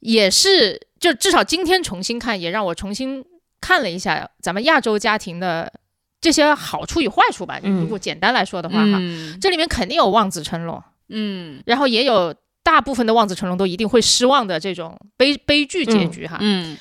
[0.00, 3.24] 也是，就至少今天重新看，也让我重新
[3.60, 5.72] 看了一下咱们亚洲家庭的
[6.20, 7.58] 这些好处与坏处吧。
[7.62, 16.38] 嗯如果简单来说的话哈，嗯这里面肯定有望子成龙，嗯然后也有大部分的望子成龙都一定会失望的这种悲悲剧结局哈。
[16.40, 16.76] 嗯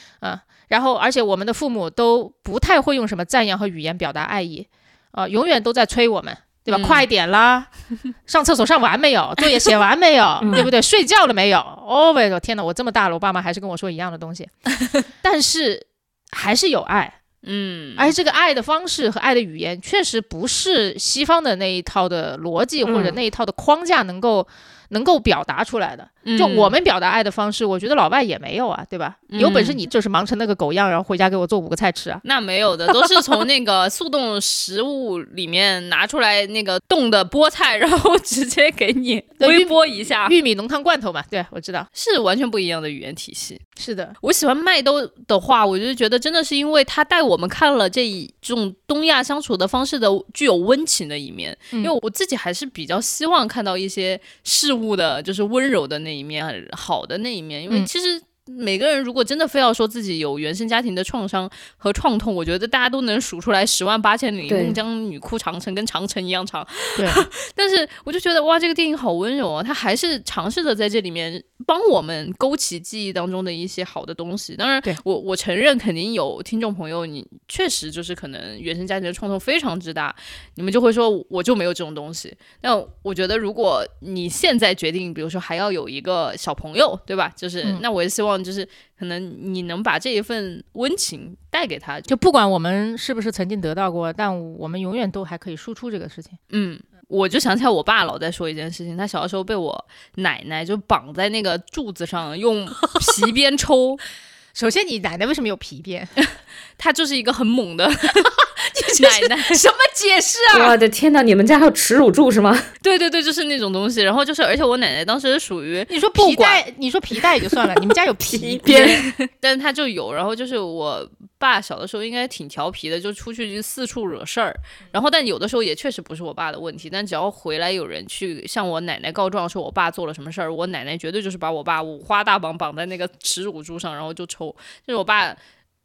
[0.68, 4.68] 然后，而且我们的父母都不太会用什么赞扬和语言表达爱意，
[5.12, 6.36] 啊、永远都在催我们，
[6.66, 6.78] 对吧？
[6.80, 7.68] 嗯快点啦，
[8.28, 9.34] 上厕所上完没有？
[9.38, 10.40] 作业写完没有？
[10.52, 10.82] 对不对？
[10.82, 11.60] 睡觉了没有？
[11.60, 12.64] 哦，喂，天哪！
[12.64, 14.50] 我这么大了，我爸妈还是跟我说一样的东西，
[15.22, 15.86] 但是
[16.32, 24.48] 还是有爱嗯，而且这个爱的方式和爱的语言，确实不是西方的那一套的逻辑或者嗯那一套的框架能够、
[24.90, 26.10] 能够表达出来的。
[26.38, 29.18] 就嗯我们表达爱的方式，我觉得老外也没有啊，对吧？
[29.30, 32.20] 有本事嗯你就是忙成那个狗样，然后回家给我做五个菜吃啊。
[32.26, 43.60] 那没有的，都是从那个速冻食物里面拿出来那个冻的菠菜，然后直接给你 微波一下，玉米浓汤罐头嘛，对我知道，是完全不一样的语言体系。
[43.78, 51.56] 是的，我喜欢麦兜的话，我就觉得真的是因为他带我们看了这一种东亚相处的方式的具有温情的一面。
[51.72, 57.62] 嗯因为我自己还是比较希望看到一些事物的，就是温柔的那一面，好的那一面。
[57.64, 66.66] 因为嗯其实每个人如果真的非要说自己有原生家庭的创伤和创痛，我觉得大家都能数出来十万八千里，孟姜女哭长城跟长城一样长。
[66.96, 67.08] 对，
[67.56, 74.56] 但是我就觉得哇，这个电影好温柔啊，他还是尝试着在这里面帮我们勾起记忆当中的一些好的东西。
[74.56, 80.16] 当然对，我我承认肯定有听众朋友，你确实就是可能原生家庭的创痛非常之大，
[80.56, 82.32] 你们就会说我就没有这种东西。
[82.62, 87.34] 那我觉得，如果你现在决定，比如说还要有一个小朋友，对吧？
[87.36, 88.68] 就是、嗯那我也希望就是
[88.98, 96.38] 可能你能把这一份温情带给他，就不管我们是不是曾经得到过，但我们永远都还可以输出这个事情。
[96.50, 103.98] 嗯，我就想起来我爸老在说一件事情，他小的时候被我奶奶就绑在那个柱子上，用皮鞭抽。
[104.54, 106.08] 首先，你奶奶为什么有皮鞭？
[106.78, 107.86] 她就是一个很猛的
[109.02, 110.70] 奶奶，什么解释啊？
[110.70, 112.58] 我的天呐，你们家还有耻辱柱是吗？
[112.82, 114.02] 对对对，就是那种东西。
[114.02, 119.30] 然后就是，而且我奶奶当时是属于你说皮带，你说皮带也就算了， 你们家有皮鞭鞭？
[119.42, 121.08] 但是他就有，然后就是我
[121.38, 124.56] 爸小的时候应该挺调皮的，就出去就四处惹事儿。
[124.92, 134.56] 然后但有的时候也确实不是我爸的问题，但只要回来有人去向我奶奶告状说我爸做了什么事儿，我奶奶绝对就是把我爸五花大绑绑在那个耻辱柱上，然后就抽。
[134.86, 135.36] 就是我爸。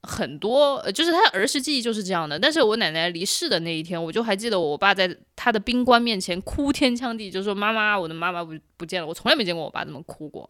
[0.02, 2.38] 很多，呃就是他儿时记忆就是这样的。
[2.38, 10.48] 但是我奶奶离世的那一天，我就还记得我爸在他的冰棺面前哭天抢地，就说：“妈妈，我的妈妈不不见了。”我从来没见过我爸这么哭过。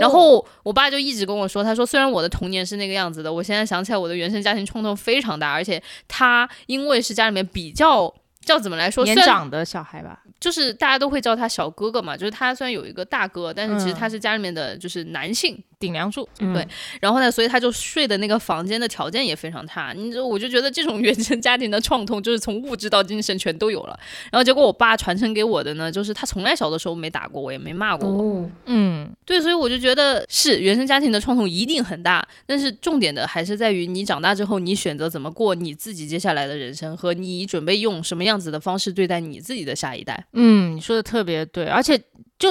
[0.00, 8.12] 然后我爸就一直跟我说，他说虽然我的童年是那个样子的，我现在想起来我的原生家庭冲突非常大，而且他因为是家里面比较
[8.44, 16.26] 叫怎么来说，年长的小孩吧，就是大家都会叫他小哥哥嘛，就是他虽然有一个大哥，但是其实嗯他是家里面的就是男性，顶梁柱。
[16.38, 16.66] 嗯对
[17.00, 19.92] 然后呢，所以他就睡的那个房间的条件也非常差。
[19.94, 23.98] 你就我就觉得这种原生家庭的创痛，就是从物质到精神全都有了。
[24.30, 28.22] 然后结果我爸传承给我的呢，就是他从来小的时候没打过我，也没骂过我。
[28.22, 40.26] 哦，嗯，对，所以我就觉得是原生家庭的创痛一定很大，但是重点的还是在于你长大之后，你选择怎么过你自己接下来的人生，和你准备用什么样子的方式对待你自己的下一代。
[40.32, 42.00] 嗯，你说的特别对，而且
[42.38, 42.48] 就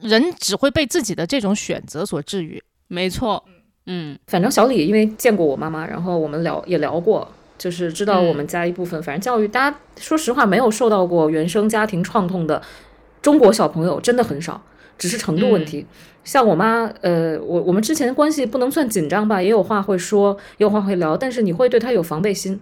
[0.00, 2.62] 人只会被自己的这种选择所治愈。
[2.92, 3.42] 没错，
[3.86, 7.26] 嗯反正小李因为见过我妈妈，然后我们聊也聊过，
[7.56, 12.60] 就是知道嗯我们家一部分，反正教育大家说实话没有受到过原生家庭创痛的
[13.22, 14.60] 中国小朋友真的很少，
[14.98, 15.86] 只是程度问题。
[16.22, 22.60] 像我妈，呃，我我们之前关系不能算紧张吧，也有话会说，也有话会聊，但是你会对她有防备心。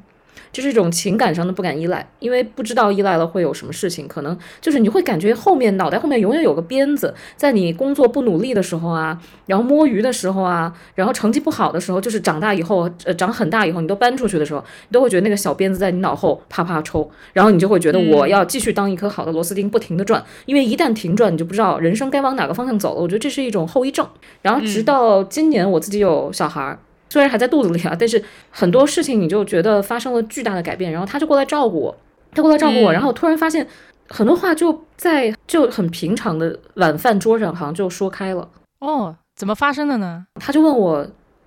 [0.53, 23.01] 这是一种情感上的不敢依赖，因为不知道依赖了会有什么事情，可能就是你会感觉后面脑袋后面永远有个鞭子，在你工作不努力的时候啊，然后摸鱼的时候啊，然后成绩不好的时候，就是长大以后，呃，长很大以后，你都搬出去的时候，你都会觉得那个小鞭子在你脑后啪啪抽，然后你就会觉得我要继续当一颗好的螺丝钉，不停的转，因为一旦停转，你就不知道人生该往哪个方向走了。
[23.01, 24.07] 我觉得这是一种后遗症。
[24.43, 26.79] 然后直到今年我自己有小孩儿。
[27.11, 31.97] 虽然还在肚子里啊，但是很多事情你就觉得发生了巨大的改变，然后他就过来照顾我，
[32.33, 33.67] 他过来照顾我，嗯然后我突然发现
[34.09, 38.49] 很多话就在就很平常的晚饭桌上好像就说开了。
[38.79, 40.25] 哦，怎么发生的呢？
[40.37, 41.07] 他就问我，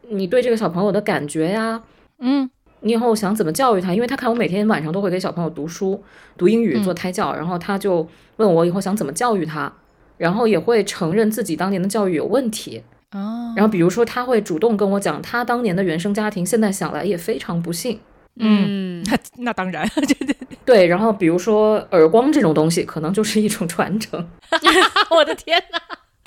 [0.09, 1.81] 你对这个小朋友的感觉呀？
[2.19, 2.49] 嗯
[2.81, 3.93] 你以后想怎么教育他？
[3.93, 6.03] 因为他看我每天晚上都会给小朋友读书、
[6.37, 8.05] 读英语、嗯做胎教，然后他就
[8.35, 9.71] 问我以后想怎么教育他，
[10.17, 12.83] 然后也会承认自己当年的教育有问题。
[13.13, 17.99] 哦，然后比如说，他会主动跟我讲，他当年的原生家庭现在想来也非常不幸。
[18.39, 19.87] 嗯，那那当然，
[20.65, 24.27] 对，然后比如说耳光这种东西，可能就是一种传承。
[25.11, 25.79] 我的天哪！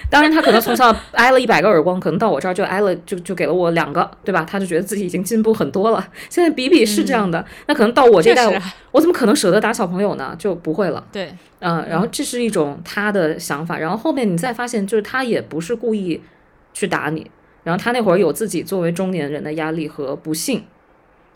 [0.08, 4.46] 当然，他可能从小挨了一百个耳光，可能到我这儿就挨了，就就给了我两个，对吧？
[4.48, 6.08] 他就觉得自己已经进步很多了。
[6.30, 8.62] 现在比比是这样的，那可能到我这代，
[8.92, 10.32] 我怎么可能舍得打小朋友呢？
[10.38, 11.04] 就不会了。
[11.10, 16.22] 对，嗯，然后这是一种他的想法，然后后面你再发现，就是他也不是故意
[16.76, 17.30] 去打你，
[17.64, 20.62] 然后他那会儿有自己作为中年人的压力和不幸，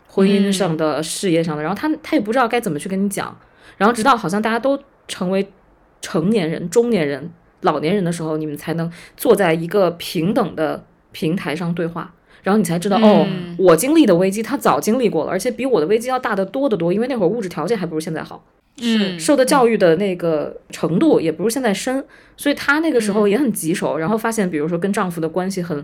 [0.07, 3.35] 婚姻上的、事业上的，然后他他也不知道该怎么去跟你讲，
[3.77, 5.51] 然后直到好像大家都成为
[5.99, 7.31] 成年人、中年人、
[7.61, 12.13] 老年人的时候，你们才能坐在一个平等的平台上对话。
[12.43, 16.93] 然后你才知道，哦，嗯我经历的危机他早经历过了，而且比我的危机要大得多得多。
[16.93, 18.45] 因为那会儿物质条件还不如现在好，
[18.81, 22.03] 嗯受的教育的那个程度也不如现在深，
[22.35, 23.97] 所以她那个时候也很棘手。
[23.97, 25.83] 然后发现，比如说跟丈夫的关系很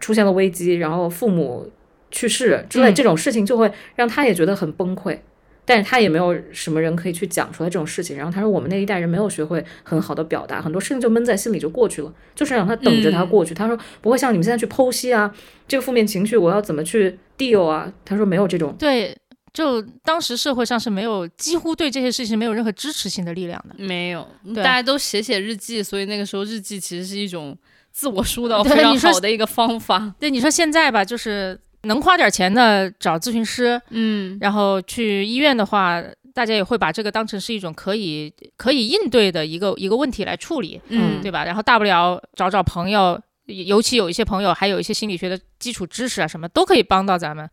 [0.00, 1.70] 出现了危机，然后父母
[2.10, 5.18] 去世之类嗯这种事情，就会让她也觉得很崩溃。
[5.64, 8.16] 但是她也没有什么人可以去讲出来这种事情。
[8.16, 13.54] 然后她说，我们那一代人没有学会很好的表达，很多事情就闷在心里就过去了，就是让她等着它过去。
[13.54, 15.32] 她说不会像你们现在去剖析啊，
[15.68, 17.92] 这个负面情绪我要怎么去 deal 啊？
[18.04, 18.74] 她说没有这种。
[18.76, 19.16] 对，
[19.52, 23.74] 就当时社会上是没有几乎对这些事情没有任何支持性的力量的。
[23.76, 24.26] 没有，
[24.56, 27.56] 大家都写写日记，所以那个时候日记其实是一种
[27.90, 30.12] 自我疏导对 非常好的一个方法。
[30.18, 41.44] 对，你说现在吧，就是能花点钱的找咨询师，嗯然后去医院的话，大家也会把这个当成是一种可以可以应对的一个一个问题来处理，嗯，对吧？
[41.44, 47.46] 然后大不了找找朋友，尤其有一些朋友还有一些心理学的基础知识啊，什么都可以帮到咱们。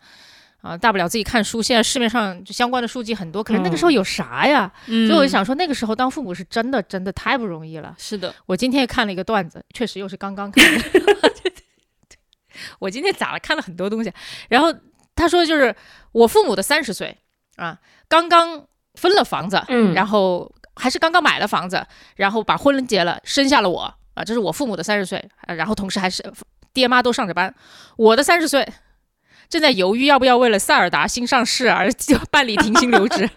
[0.61, 1.61] 啊，大不了自己看书。
[1.61, 4.71] 现在市面上就相关的书籍很多，可是那个时候有啥呀？
[4.87, 7.95] 嗯所以我就想说，那个时候当父母是真的真的太不容易了。
[7.97, 10.81] 是的，我今天也看了一个段子，确实又是刚刚看的。
[12.79, 13.39] 我今天咋了？
[13.39, 14.11] 看了很多东西。
[14.49, 14.73] 然后
[15.15, 15.73] 他说，就是
[16.11, 17.17] 我父母的三十岁
[17.55, 17.79] 啊，
[18.09, 21.85] 刚刚分了房子，嗯然后还是刚刚买了房子，
[22.17, 26.21] 然后把婚结了，生下了我啊，这是我父母的三十岁，啊然后同时还是
[26.73, 27.53] 爹妈都上着班。
[27.95, 28.67] 我的三十岁
[29.49, 33.29] 正在犹豫要不要为了塞尔达新上市而就办理停薪留职。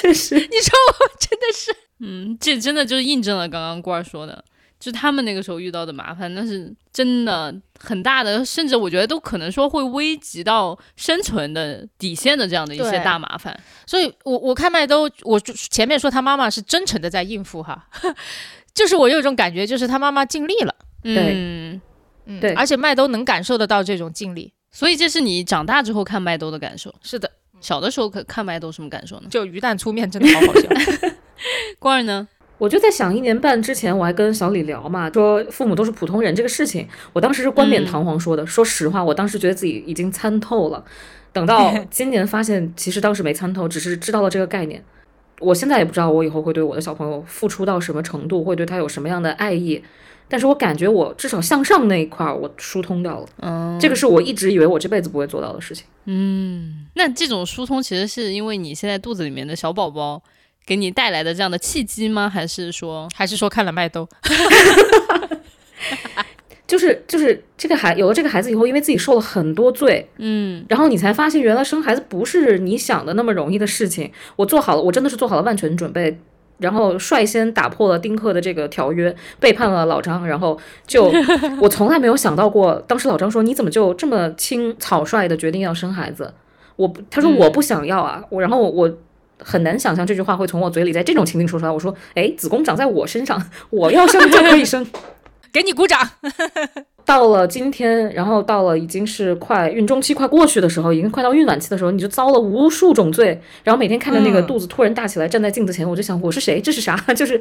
[0.00, 1.74] 确实， 你说我真的是。
[2.00, 4.44] 嗯，这真的就是印证了刚刚罐儿说的，
[4.78, 13.58] 就他们那个时候遇到的麻烦，那是真的很大的，甚至我觉得都可能说会危及到生存的底线的这样的一些大麻烦。
[13.86, 17.88] 所以我我看麦兜，我就前面说他妈妈是真诚的在应付哈，
[18.74, 21.80] 就是我有一种感觉，就是他妈妈尽力了，嗯，
[22.26, 24.52] 嗯，对而且麦兜能感受得到这种尽力。
[24.70, 26.92] 所以这是你长大之后看麦兜的感受。
[27.00, 29.28] 是的，小的时候可看麦兜什么感受呢？
[29.30, 30.68] 就鱼蛋粗面真的好好笑。
[31.78, 32.26] 关儿呢？
[32.58, 38.46] 我就在想，一年半之前我还跟小李聊嘛，说父母都是普通人这个事情，我当时是冠冕堂皇说的。
[38.46, 40.84] 说实话，我当时觉得自己已经参透了，
[41.32, 44.82] 等到 今年发现，其实当时没参透，只是知道了这个概念。
[45.40, 49.82] 我现在也不知道我以后会对我的小朋友付出到什么程度，会对他有什么样的爱意，
[50.28, 55.84] 但是我感觉我至少向上那一块儿我疏通掉了，嗯，这个是我一直以为我这辈子不会做到的事情。
[56.06, 60.22] 嗯，那这种疏通其实是因为你现在肚子里面的小宝宝
[60.66, 62.28] 给你带来的这样的契机吗？
[62.28, 64.08] 还是说，还是说看了麦兜？
[66.66, 74.10] 就是就是这个孩有了这个孩子以后，因为自己受了很多罪，嗯然后你才发现原来生孩子不是你想的那么容易的事情。
[74.36, 76.18] 我做好了，我真的是做好了万全准备，
[76.58, 81.12] 然后率先打破了丁克的这个条约，背叛了老张，然后就
[81.60, 86.32] 我从来没有想到过，当时老张说你怎么就这么轻草率的决定要生孩子？
[86.76, 88.98] 我不他说我不想要啊，我然后我。
[89.40, 91.70] 很难想象这句话会从我嘴里在这种情境说出来。
[91.70, 94.86] 我说：“哎，子宫长在我身上，我要生就可以生。
[95.52, 95.98] ”给你鼓掌。
[97.04, 106.60] 到了今天，然后到了已经是快孕中期快过去的时候，已经快到孕晚期的时候，你就遭了无数种罪，然后每天看着那个嗯肚子突然大起来，站在镜子前，我就想我是谁？
[106.60, 106.96] 这是啥？
[107.14, 107.40] 就是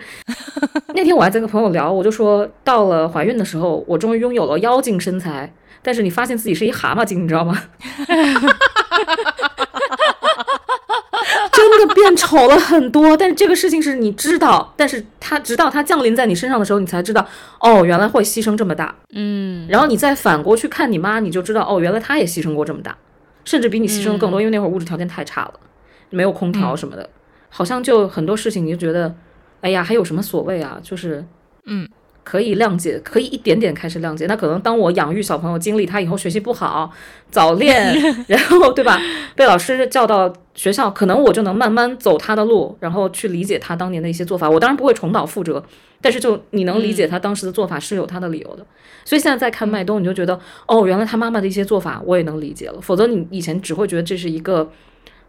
[0.94, 7.64] 那天我还在跟朋友聊，我就说到了怀孕的时候，我终于拥有了妖精身材，但是你发现自己是一蛤蟆精，你知道吗？
[12.04, 17.26] 变丑了很多，但是这个事情是你知道，但是它直到它降临在你身上的时候，你才知道，
[17.62, 18.94] 哦，原来会牺牲这么大。
[19.14, 22.98] 嗯然后你再反过去看你妈，你就知道哦，原来她也牺牲过这么大，
[23.46, 25.54] 甚至比你牺牲的更多，因为那会儿物质条件太差了，
[26.10, 27.10] 没有空调什么的，
[27.50, 29.16] 好像就很多事情你就觉得，
[29.62, 30.78] 哎呀，还有什么所谓啊？
[30.84, 31.24] 就是
[31.66, 31.88] 嗯，
[32.24, 34.26] 可以谅解，可以一点点开始谅解。
[34.28, 36.92] 那可能当我养育小朋友，经历他以后学习不好，
[37.30, 37.94] 早恋，
[38.28, 39.00] 然后对吧，
[39.36, 44.50] 被老师叫到学校，可能我就能慢慢走他的路，然后去理解他当年的一些做法。
[44.50, 45.64] 我当然不会重蹈覆辙，
[46.02, 48.66] 但是就你能理解他当时的做法是有他的理由的。
[49.06, 52.80] 所以现在再看麦兜，你就觉得哦，原来他妈妈的一些做法我也能理解了。
[52.82, 54.72] 否则你以前只会觉得这是一个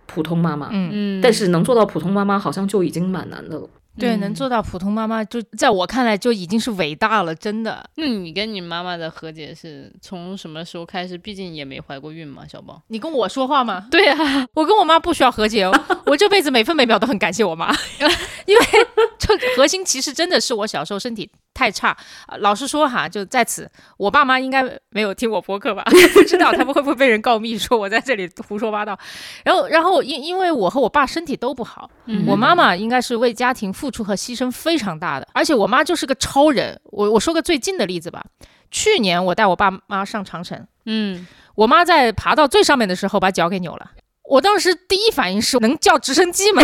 [0.06, 3.68] 普通妈妈，嗯，嗯，但是能做到普通妈妈好像就已经蛮难的了。
[3.98, 7.88] 对，嗯能做到普通妈妈，就在我看来就已经是伟大了，真的。
[7.96, 11.16] 那你跟你妈妈的和解是从什么时候开始？
[11.16, 12.82] 毕竟也没怀过孕嘛，小宝。
[12.88, 13.86] 你跟我说话吗？
[13.90, 15.72] 对啊，我跟我妈不需要和解，哦，
[16.06, 17.72] 我这辈子每分每秒都很感谢我妈，
[18.46, 18.64] 因为
[19.18, 21.96] 这核心其实真的是我小时候身体太差。
[22.26, 25.82] 啊老实说哈，就在此，我爸妈应该没有听我播客吧？
[26.14, 28.98] 不知道他们会不会被人告密说我在这里胡说八道。
[29.44, 36.80] 然后，然后因因为我和我爸身体都不好，嗯我妈妈应该是为家庭付出和牺牲非常大的，而且我妈就是个超人。
[36.84, 38.24] 我我说个最近的例子吧。
[38.70, 43.92] 去年我带我爸妈上长城，嗯，我妈在爬到最上面的时候把脚给扭了。
[44.24, 46.62] 我当时第一反应是能叫直升机吗？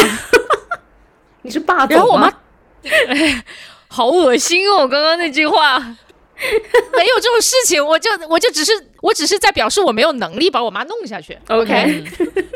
[1.43, 2.37] 你是霸总然后我妈吗？
[3.89, 4.87] 好恶心哦！
[4.87, 5.79] 刚刚那句话，
[6.39, 8.73] 没有这种事情，我就我就只是
[9.03, 11.37] 我只是在表示我没有能力把我妈弄下去。
[11.49, 12.05] OK，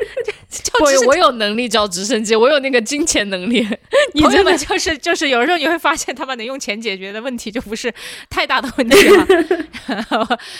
[0.80, 3.66] 我我有能力叫直升机，我有那个金钱能力。
[4.12, 7.93] 你真的就是就是有时候你会发现他们能用钱解决的问题就不是
[8.30, 9.26] 太大的问题了。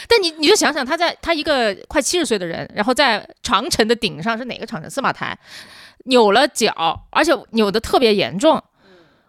[0.09, 4.91] 但你你就想想他在他一个快七十岁的人，然后在长城的顶上是哪个长城？
[4.91, 5.39] 司马台
[6.05, 8.63] 扭了脚，而且扭的特别严重。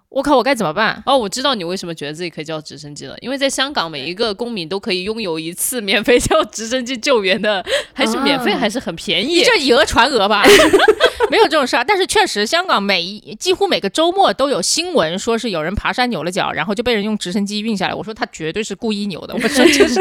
[0.09, 1.03] 我靠，我该怎么办？
[1.05, 7.61] 哦，我知道你为什么觉得自己可以叫直升机了，因为在香港，每一个公民都可以拥有一次免费叫直升机救援的，
[7.91, 9.43] 还是免费，啊还是很便宜你。
[9.43, 10.41] 这以讹传讹吧，
[11.29, 11.83] 没有这种事儿。
[11.83, 17.93] 但是确实，香港每一几乎每个周末都有新闻，说是有人爬山扭了脚，然后就被人用直升机运下来。
[17.93, 19.99] 我说他绝对是故意扭的，我说这是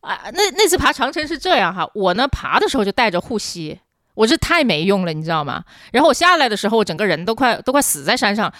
[0.00, 3.78] 啊，那那次爬长城是这样哈，我呢爬的时候就带着护膝。
[4.14, 5.64] 我这太没用了，你知道吗？
[5.92, 8.52] 然后我下来的时候，我整个人都快都快死在山上。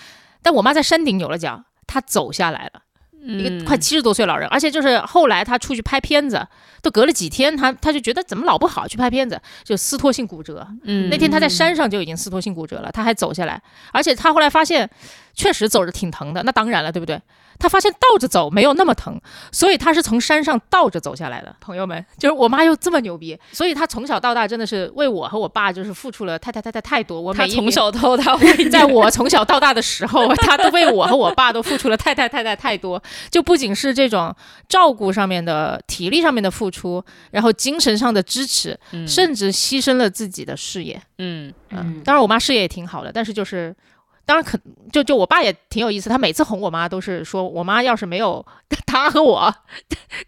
[0.42, 2.82] 但我妈在山顶扭了脚，她走下来了。
[3.24, 6.44] 一嗯个快七十多岁老人，而且就是后来她出去拍片子，
[6.82, 10.66] 都隔了几天，她她就觉得怎么老不好去拍片子，就撕脱性骨折。
[10.82, 14.90] 嗯那天她在山上就已经撕脱性骨折了，她还走下来，而且她后来发现
[15.34, 16.42] 确实走着挺疼的。
[16.42, 17.20] 那当然了，对不对？
[17.58, 19.20] 他发现倒着走没有那么疼，
[19.52, 21.54] 所以他是从山上倒着走下来的。
[21.60, 27.20] 朋友们，就是我妈又这么牛逼，所以她从小到大真的是为我和我爸就是付出了太太太太太多。
[27.20, 34.34] 我他每从小到大会在我从小到大的时候， 他都为我和我爸都付出了太太太太太多，就不仅是这种
[34.68, 38.76] 照顾上面的、体力上面的付出，然后精神上的支持，
[39.06, 41.00] 甚至牺牲了自己的事业。
[41.18, 43.76] 嗯嗯，当然我妈事业也挺好的，但是就是。
[44.24, 44.58] 当然可
[44.92, 48.44] 就就我爸也挺有意思，他每次哄我妈都是说，我妈要是没有
[48.86, 49.52] 他和我，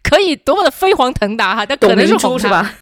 [0.03, 2.73] 可以多么的飞黄腾达哈，但可能是哄是吧？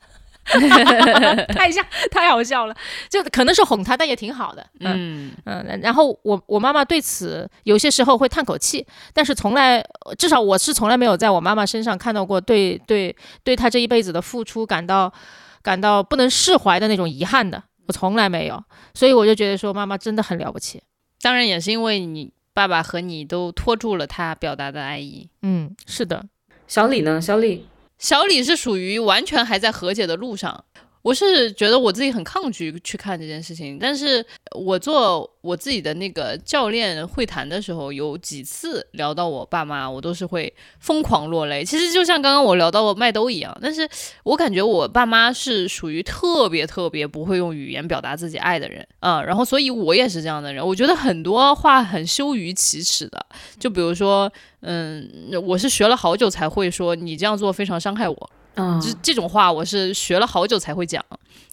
[1.56, 2.76] 太像太好笑了，
[3.10, 4.66] 就可能是哄他，但也挺好的。
[4.82, 9.82] 嗯嗯嗯，然后我我妈妈对此有些时候会叹口气，但是从来
[10.18, 15.14] 至少我是从来没有在我妈妈身上看到过对对对她这一辈子的付出感到
[15.62, 18.62] 感到不能释怀的那种遗憾的，我从来没有，
[18.94, 20.84] 所以我就觉得说妈妈真的很了不起。
[21.24, 25.30] 当然也是因为你爸爸和你都拖住了他表达的爱意。
[25.42, 26.26] 嗯，是的，
[26.68, 27.22] 小李呢？
[27.22, 27.66] 小李
[27.98, 30.66] 小李是属于完全还在和解的路上。
[31.04, 34.26] 我是觉得我自己很抗拒去看这件事情，但是
[34.56, 41.64] 我做我自己的那个教练会谈的时候，有几次聊到我爸妈，我都是会疯狂落泪。
[41.64, 43.88] 其实就像刚刚我聊到麦兜一样，但是
[44.24, 50.66] 我感觉我爸妈是属于特别特别不会用语言表达自己爱的人啊、然后所以我也是这样的人。
[50.66, 53.26] 我觉得很多话很羞于启齿的，
[53.60, 54.32] 就比如说，
[54.62, 55.06] 嗯，
[55.46, 58.30] 我是学了好久才会说你这样做非常伤害我。
[58.56, 61.04] 啊，这这种话我是学了好久才会讲，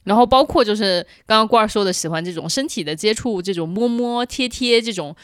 [0.05, 5.17] 然后包括就是刚刚罐儿说的，喜欢这种身体的接触，这种摸摸贴贴这种，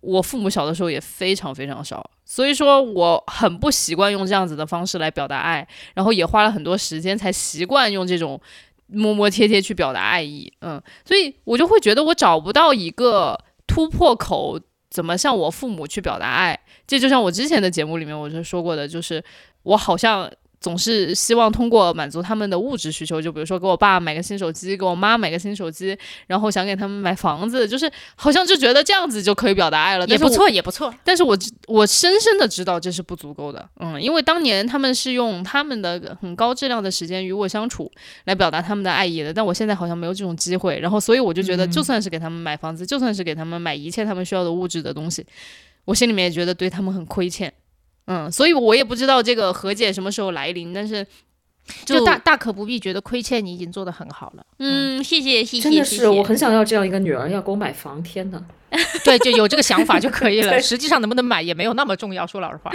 [0.00, 8.40] 我父母小的时候也非常非常少，所以说我很不习惯用这样子的方式来表达爱，然后也花了很多时间才习惯用这种
[8.86, 14.58] 摸摸贴贴去表达爱意，嗯，所以我就会觉得我找不到一个突破口，
[14.90, 16.58] 怎么向我父母去表达爱，
[16.88, 19.22] 这就像我之前的节目里面我就说过的，就是
[19.62, 20.28] 我好像。
[20.60, 25.96] 总是希望通过满足他们的物质需求，就比如说给我爸买个新手机，给我妈买个新手机，
[26.26, 30.94] 然后想给他们买房子，就是好像就觉得这样子就可以表达爱了，也不错，也不错。
[31.02, 31.34] 但是我
[31.66, 37.90] 我深深的知道这是不足够的，嗯，因为当年他们是用他们的很高质量的时间与我相处
[38.24, 45.24] 来表达他们的爱意的，但我现在好像没有这种机会，然后所以我就觉得，就算是给他们买房子，就算是给他们买一切他们需要的物质的东西，
[45.86, 47.50] 我心里面也觉得对他们很亏欠，
[48.12, 51.06] 嗯，所以我也不知道这个和解什么时候来临，但是
[51.84, 54.44] 就大大可不必觉得亏欠，你已经做得很好了。
[54.58, 58.42] 嗯，谢谢谢谢，真的是，我很想要这样一个女儿，要给我买房，天哪！
[59.04, 60.60] 对，就有这个想法就可以了。
[60.60, 62.26] 实际上能不能买也没有那么重要。
[62.26, 62.72] 说老实话，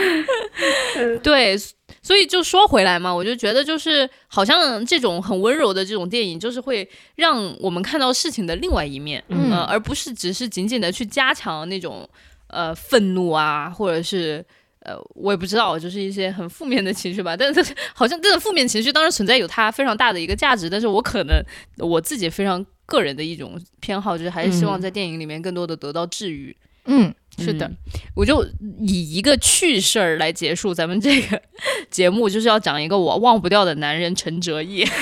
[1.21, 1.57] 对，
[2.01, 12.07] 所以就说回来嘛，我就觉得就是好像这种很温柔的这种电影，就是会让我们看到事情的另外一面，嗯呃，而不是只是仅仅的去加强那种
[12.47, 14.45] 呃愤怒啊，或者是。
[14.86, 17.36] 呃，我也不知道，就是一些很负面的情绪吧。
[17.36, 21.43] 但是 好像这种负面情绪当然存在有它非常大的一个价值，但是我可能
[21.77, 26.55] 我自己非常个人的一种偏好，就是还是希望嗯在电影里面更多的得到治愈。
[26.88, 27.77] 嗯，是的，嗯
[28.15, 28.45] 我就
[28.79, 31.41] 以一个趣事儿来结束咱们这个
[31.89, 34.86] 节目，就是要讲一个我忘不掉的男人陈哲艺。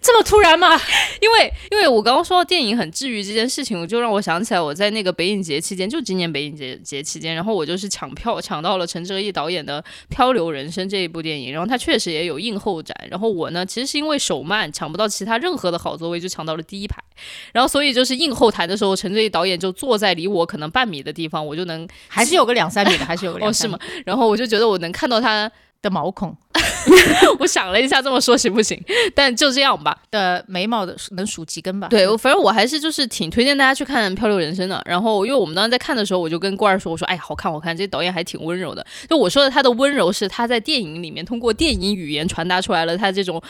[0.00, 0.68] 这么突然吗？
[1.20, 17.02] 因为因为我刚刚说到电影很治愈这件事情，我就让我想起来我在那个北影节期间，就今年北影节节期间，然后我就是抢票抢到了陈哲艺导演的《漂流人生》这一部电影，然后他确实也有映后展，然后我呢其实是因为手慢抢不到其他任何的好座位，就抢到了第一排，
[17.52, 24.02] 然后所以就是映后台的时候，陈哲艺导演就坐在离我可能半米的地方，我就能还是有个两三米的，还是有个哦两三米是吗？
[24.06, 25.50] 然后我就觉得我能看到他，
[25.82, 26.36] 的毛孔
[27.40, 28.80] 我想了一下这么说行不行？
[29.14, 31.88] 但就这样吧，的眉毛的能数几根吧？
[31.88, 34.82] 对，我反正我还是就是挺推荐大家去看《漂流人生》的。
[34.86, 43.40] 然后，因为我们当时在看的时候，我就跟郭二说：“我说，哎呀，好看，好看，这导演还挺温柔的。”就我说的，他的温柔是他在电影里面通过电影语言传达出来了他这种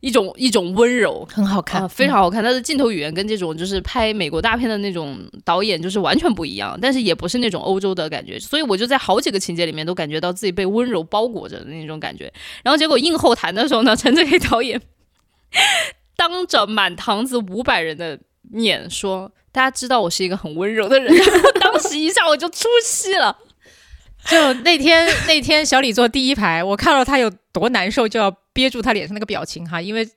[0.00, 1.26] 一种一种温柔。
[1.32, 2.42] 很好看，啊，非常好看。
[2.42, 12.32] 他的镜头语言跟这种就是拍美国大片的那种导演就是完全不一样，但是也不是那种欧洲的感觉，所以我就在好几个情节里面都感觉到自己被温柔包裹着的那种感觉。
[12.62, 14.80] 然后结果映后谈的时候呢， 陈哲黑导演
[16.16, 18.18] 当着满堂子五百人的
[18.50, 21.14] 面说：“大家知道我是一个很温柔的人。
[21.60, 23.36] ”当时一下我就出戏了。
[24.26, 30.08] 就那天那天小李坐第一排，我看到他有多难受，就要憋住他脸上那个表情哈，因为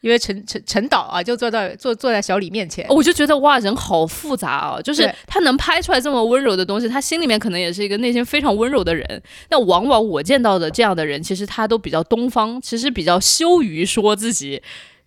[0.00, 4.80] 因为陈陈陈导啊，就坐在坐坐在小李面前，我就觉得哇，人好复杂啊！
[4.82, 9.22] 就是他能拍出来这么温柔的东西，他心里面可能也是一个内心非常温柔的人。
[9.50, 14.62] 那往往我见到的这样的人，其实他都比较东方，其实比较羞于说自己。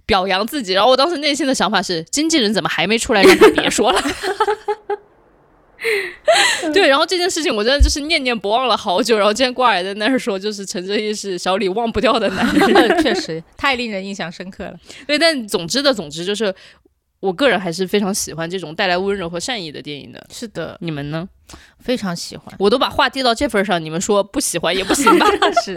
[0.06, 4.02] 表扬自己，然后我当时内心的想法是：经纪人怎么还没出来，让他别说了。
[6.74, 9.18] 对，然后这件事情我真的就是念念不忘了好久。
[9.18, 13.00] 然后今天挂也在那儿说，就是陈哲艺是小李忘不掉的男人。
[13.02, 14.76] 确实太令人印象深刻了。
[15.08, 16.54] 对，但总之的总之就是，
[17.20, 20.28] 我个人还是非常喜欢这种带来温柔和善意的电影的。
[20.30, 21.28] 是的，你们呢？
[21.80, 22.54] 非常喜欢。
[22.60, 25.26] 我都把话递到这份儿上，你们说不喜欢也不行吧？
[25.64, 25.74] 是，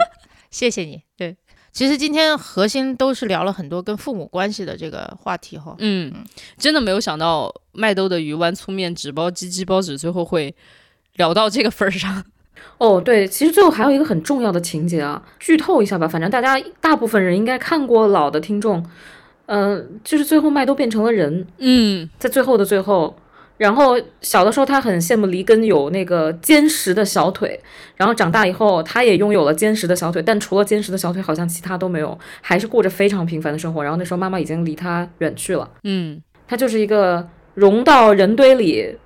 [0.51, 1.01] 谢谢你。
[1.17, 1.35] 对，
[1.73, 5.75] 其实今天核心都是聊了很多跟父母关系的这个话题哈。
[5.79, 6.13] 嗯，
[6.57, 10.53] 真的没有想到麦兜的鱼丸粗面、纸包鸡、鸡包纸最后会
[11.15, 12.23] 聊到这个份儿上。
[12.77, 18.85] 哦，对，其实最后还有一个很重要的情节啊，剧透一下吧，反正大家大部分人应该看过，老的听众，
[19.47, 23.15] 嗯、就是最后麦兜变成了人，嗯，在最后的最后，
[23.57, 27.59] 然后小的时候他很羡慕黎根有那个坚实的小腿，
[27.95, 33.83] 然后长大以后他也拥有了坚实的小腿，但除了坚实的小腿，好像其他都没有，还是过着非常平凡的生活。
[33.83, 38.97] 然后那时候妈妈已经离他远去了，嗯，他就是一个融到人堆里，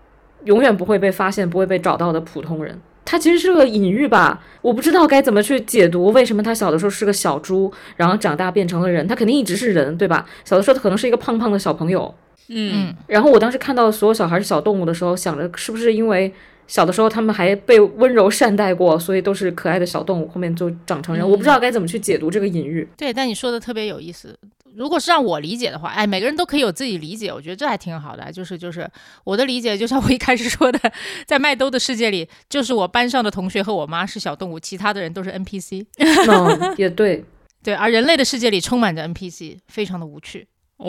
[0.46, 2.80] 永远不会被发现、不会被找到的普通人。
[3.10, 9.08] 他其实是个隐喻吧，我不知道该怎么去解读为什么他小的时候是个小猪，然后长大变成了人。
[9.08, 10.26] 他肯定一直是人，对吧？
[10.44, 12.14] 小的时候他可能是一个胖胖的小朋友，
[12.50, 16.30] 嗯，然后我当时看到所有小孩是小动物的时候，想着是不是因为
[16.68, 21.28] 小的时候他们还被温柔善待过，所以都是可爱的小动物，后面就长成人。
[21.28, 22.86] 我不知道该怎么去解读这个隐喻。
[22.98, 24.38] 对，但你说的特别有意思。
[24.78, 28.32] 如果是让我理解的话，哎，每个人都可以有自己理解，我觉得这还挺好的。
[28.32, 28.88] 就是就是
[29.24, 30.80] 我的理解，就像我一开始说的，
[31.26, 35.86] 在麦兜的世界里，就是我班上的同学和我妈是小动物，其他的人都是 NPC。
[35.98, 37.26] 嗯，也对，
[37.64, 40.48] 对，而人类的世界里充满着 NPC，非常的无趣。
[40.78, 40.86] 哦，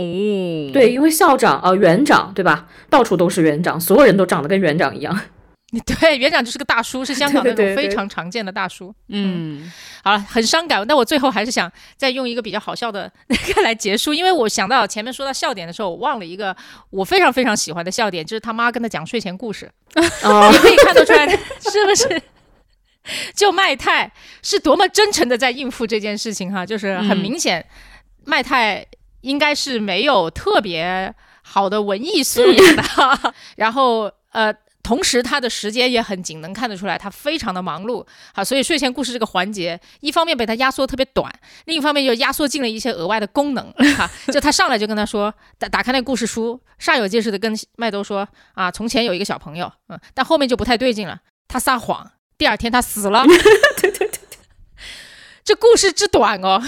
[0.72, 5.18] 对，因为校长呃园长对吧，到处都是园长，所有人都长得跟园长一样。
[5.84, 8.94] 对，园长就是个大叔，是香港那种非常常见的大叔。
[9.08, 9.70] 嗯，
[10.02, 10.82] 好了，很伤感。
[10.86, 16.56] 那我最后还是想再用一个比较好笑的 那个来结束，因为我想到前面说到笑点的时候，我忘了一个
[16.88, 19.70] 我非常非常喜欢的笑点，就是他妈跟他讲睡前故事，
[20.24, 22.22] 哦你可以看得出来，是不是？
[23.34, 24.10] 就麦太
[24.42, 27.62] 是多么真诚的在应付这件事情哈，就是很嗯明显，
[28.24, 28.86] 麦太
[29.20, 34.50] 应该是没有特别好的文艺素养的，然后呃。
[34.88, 38.02] 同时，他的时间也很紧，能看得出来他非常的忙碌。
[38.32, 41.30] 好，所以睡前故事这个环节，一方面被他压缩特别短，
[41.66, 43.70] 另一方面又压缩进了一些额外的功能。
[43.98, 53.26] 哈，就他上来就跟他说，打打开那故事书，煞有介事的跟麦兜说啊，从前有一个小朋友，嗯，但后面就不太对劲了，他撒谎，第二天他死了。
[53.26, 54.20] 对对对对，
[55.44, 56.62] 这故事之短哦，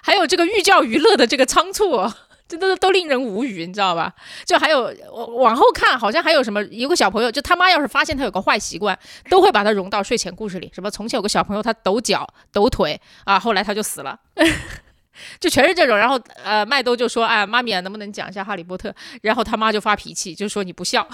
[0.00, 2.14] 还有这个寓教于乐的这个仓促哦。
[2.48, 4.12] 这都都令人无语，你知道吧？
[4.44, 10.70] 就还有我往后看，好像还有什么，有个小朋友，就他妈要是发现他有个坏习惯，都会把他融到睡前故事里。
[10.74, 14.18] 什么从前有个小朋友，他抖脚抖腿啊，后来他就死了，
[15.40, 15.96] 就全是这种。
[15.96, 21.06] 然后呃，麦兜就说：“哎，妈咪啊，能不能讲一下哈利波特？” 然后他妈就发脾气，就说你不孝。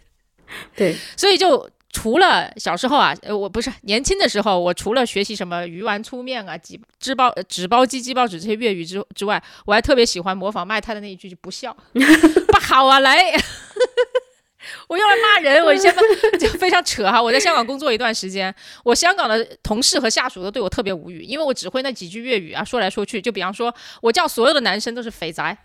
[0.76, 13.22] 对，所以就除了小时候啊，呃，我不是年轻的时候，我除了学习什么鱼丸粗面啊、鸡纸包呃纸包鸡、鸡包纸这些粤语之之外，我还特别喜欢模仿卖菜的那一句就“不笑”， 不好啊，来。
[14.88, 15.94] 我用来骂人， 我以前
[16.38, 17.20] 就非常扯哈。
[17.20, 18.54] 我在香港工作一段时间，
[18.84, 25.56] 我香港的同事和下属都对我特别无语，因为我只会那几句粤语啊，说来说去，就比方说，我叫所有的男生都是肥宅，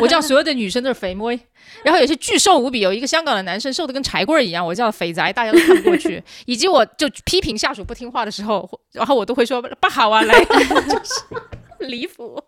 [0.00, 1.38] 我叫所有的女生都是肥妹，
[1.82, 6.22] 然后有些巨瘦无比，有一个香港的男生瘦的跟柴棍儿一样，我叫肥宅，大家都看不过去。
[6.46, 11.24] 以及我就批评下属不听话的时候，然后我都会说不好啊，来，就是
[11.80, 12.42] 离谱。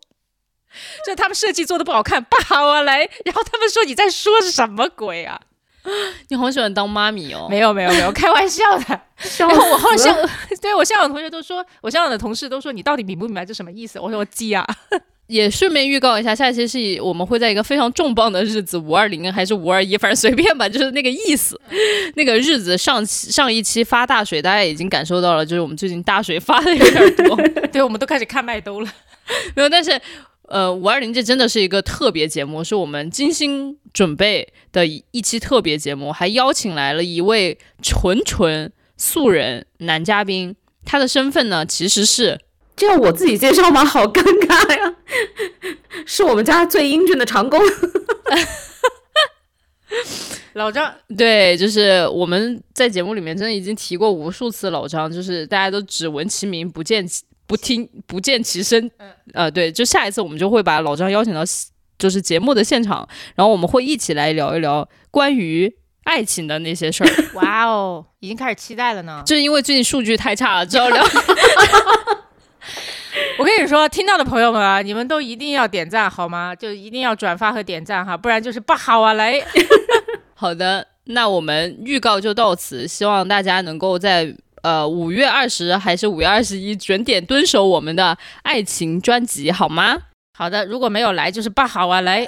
[1.05, 5.41] 就他们设计做的不好看，不好啊，来，然后他们说你在说什么鬼啊？
[6.29, 7.47] 你好喜欢当妈咪哦。
[7.51, 9.01] 没有没有没有，开玩笑的。
[9.39, 10.17] 然后我好死像
[10.61, 13.99] 对我香港同学都说，我香港的同事都说你到底明不明白这什么意思？
[14.01, 14.67] 我说我记啊。
[15.27, 21.61] 也顺便预告一下，下一期是我们会在一个非常重磅的日子，五二零还是五二一，反正随便吧，就是那个意思。
[22.17, 27.37] 那个日子上期上一期发大水，大家已经感受到了，就是我们最近大水发的有点多。
[27.71, 28.93] 对，我们都开始看麦兜了。
[29.55, 29.93] 没有，但是
[30.51, 42.41] 呃，五二零这真的是一个特别节目，是我们精心准备的一一期特别节目，还邀请来了一位纯纯素人男嘉宾，他的身份呢其实是
[42.75, 43.85] 这要我自己介绍吗？
[43.85, 44.97] 好尴尬呀！
[46.05, 47.61] 是我们家最英俊的长工。
[50.55, 58.89] 老张，对，就是我们在节目里面真的已经提过无数次老张，就是大家都只闻其名不见其不听不见其声，
[59.35, 61.41] 呃，对，就下一次我们就会把老张邀请到
[61.99, 65.75] 就是节目的现场，然后我们会一起来聊一聊关于
[66.05, 67.11] 爱情的那些事儿。
[67.35, 69.25] 哇哦，已经开始期待了呢。
[69.27, 71.05] 就是因为最近数据太差了，只要聊
[73.37, 76.55] 我跟你说，听到的朋友们啊，你们都一定要点赞好吗？
[76.55, 79.15] 就一定要转发和点赞哈，不然就是不好啊！
[79.15, 79.43] 来，
[80.35, 84.33] 好的，那我们预告就到此，希望大家能够在
[84.63, 89.97] 呃五月二十还是五月二十一准点蹲守我们的爱情专辑，好吗？
[90.37, 92.01] 好的，如果没有来就是不好啊！
[92.01, 92.27] 来，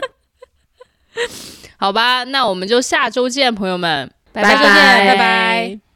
[1.78, 5.89] 好吧，那我们就下周见，朋友们，下周见，拜拜。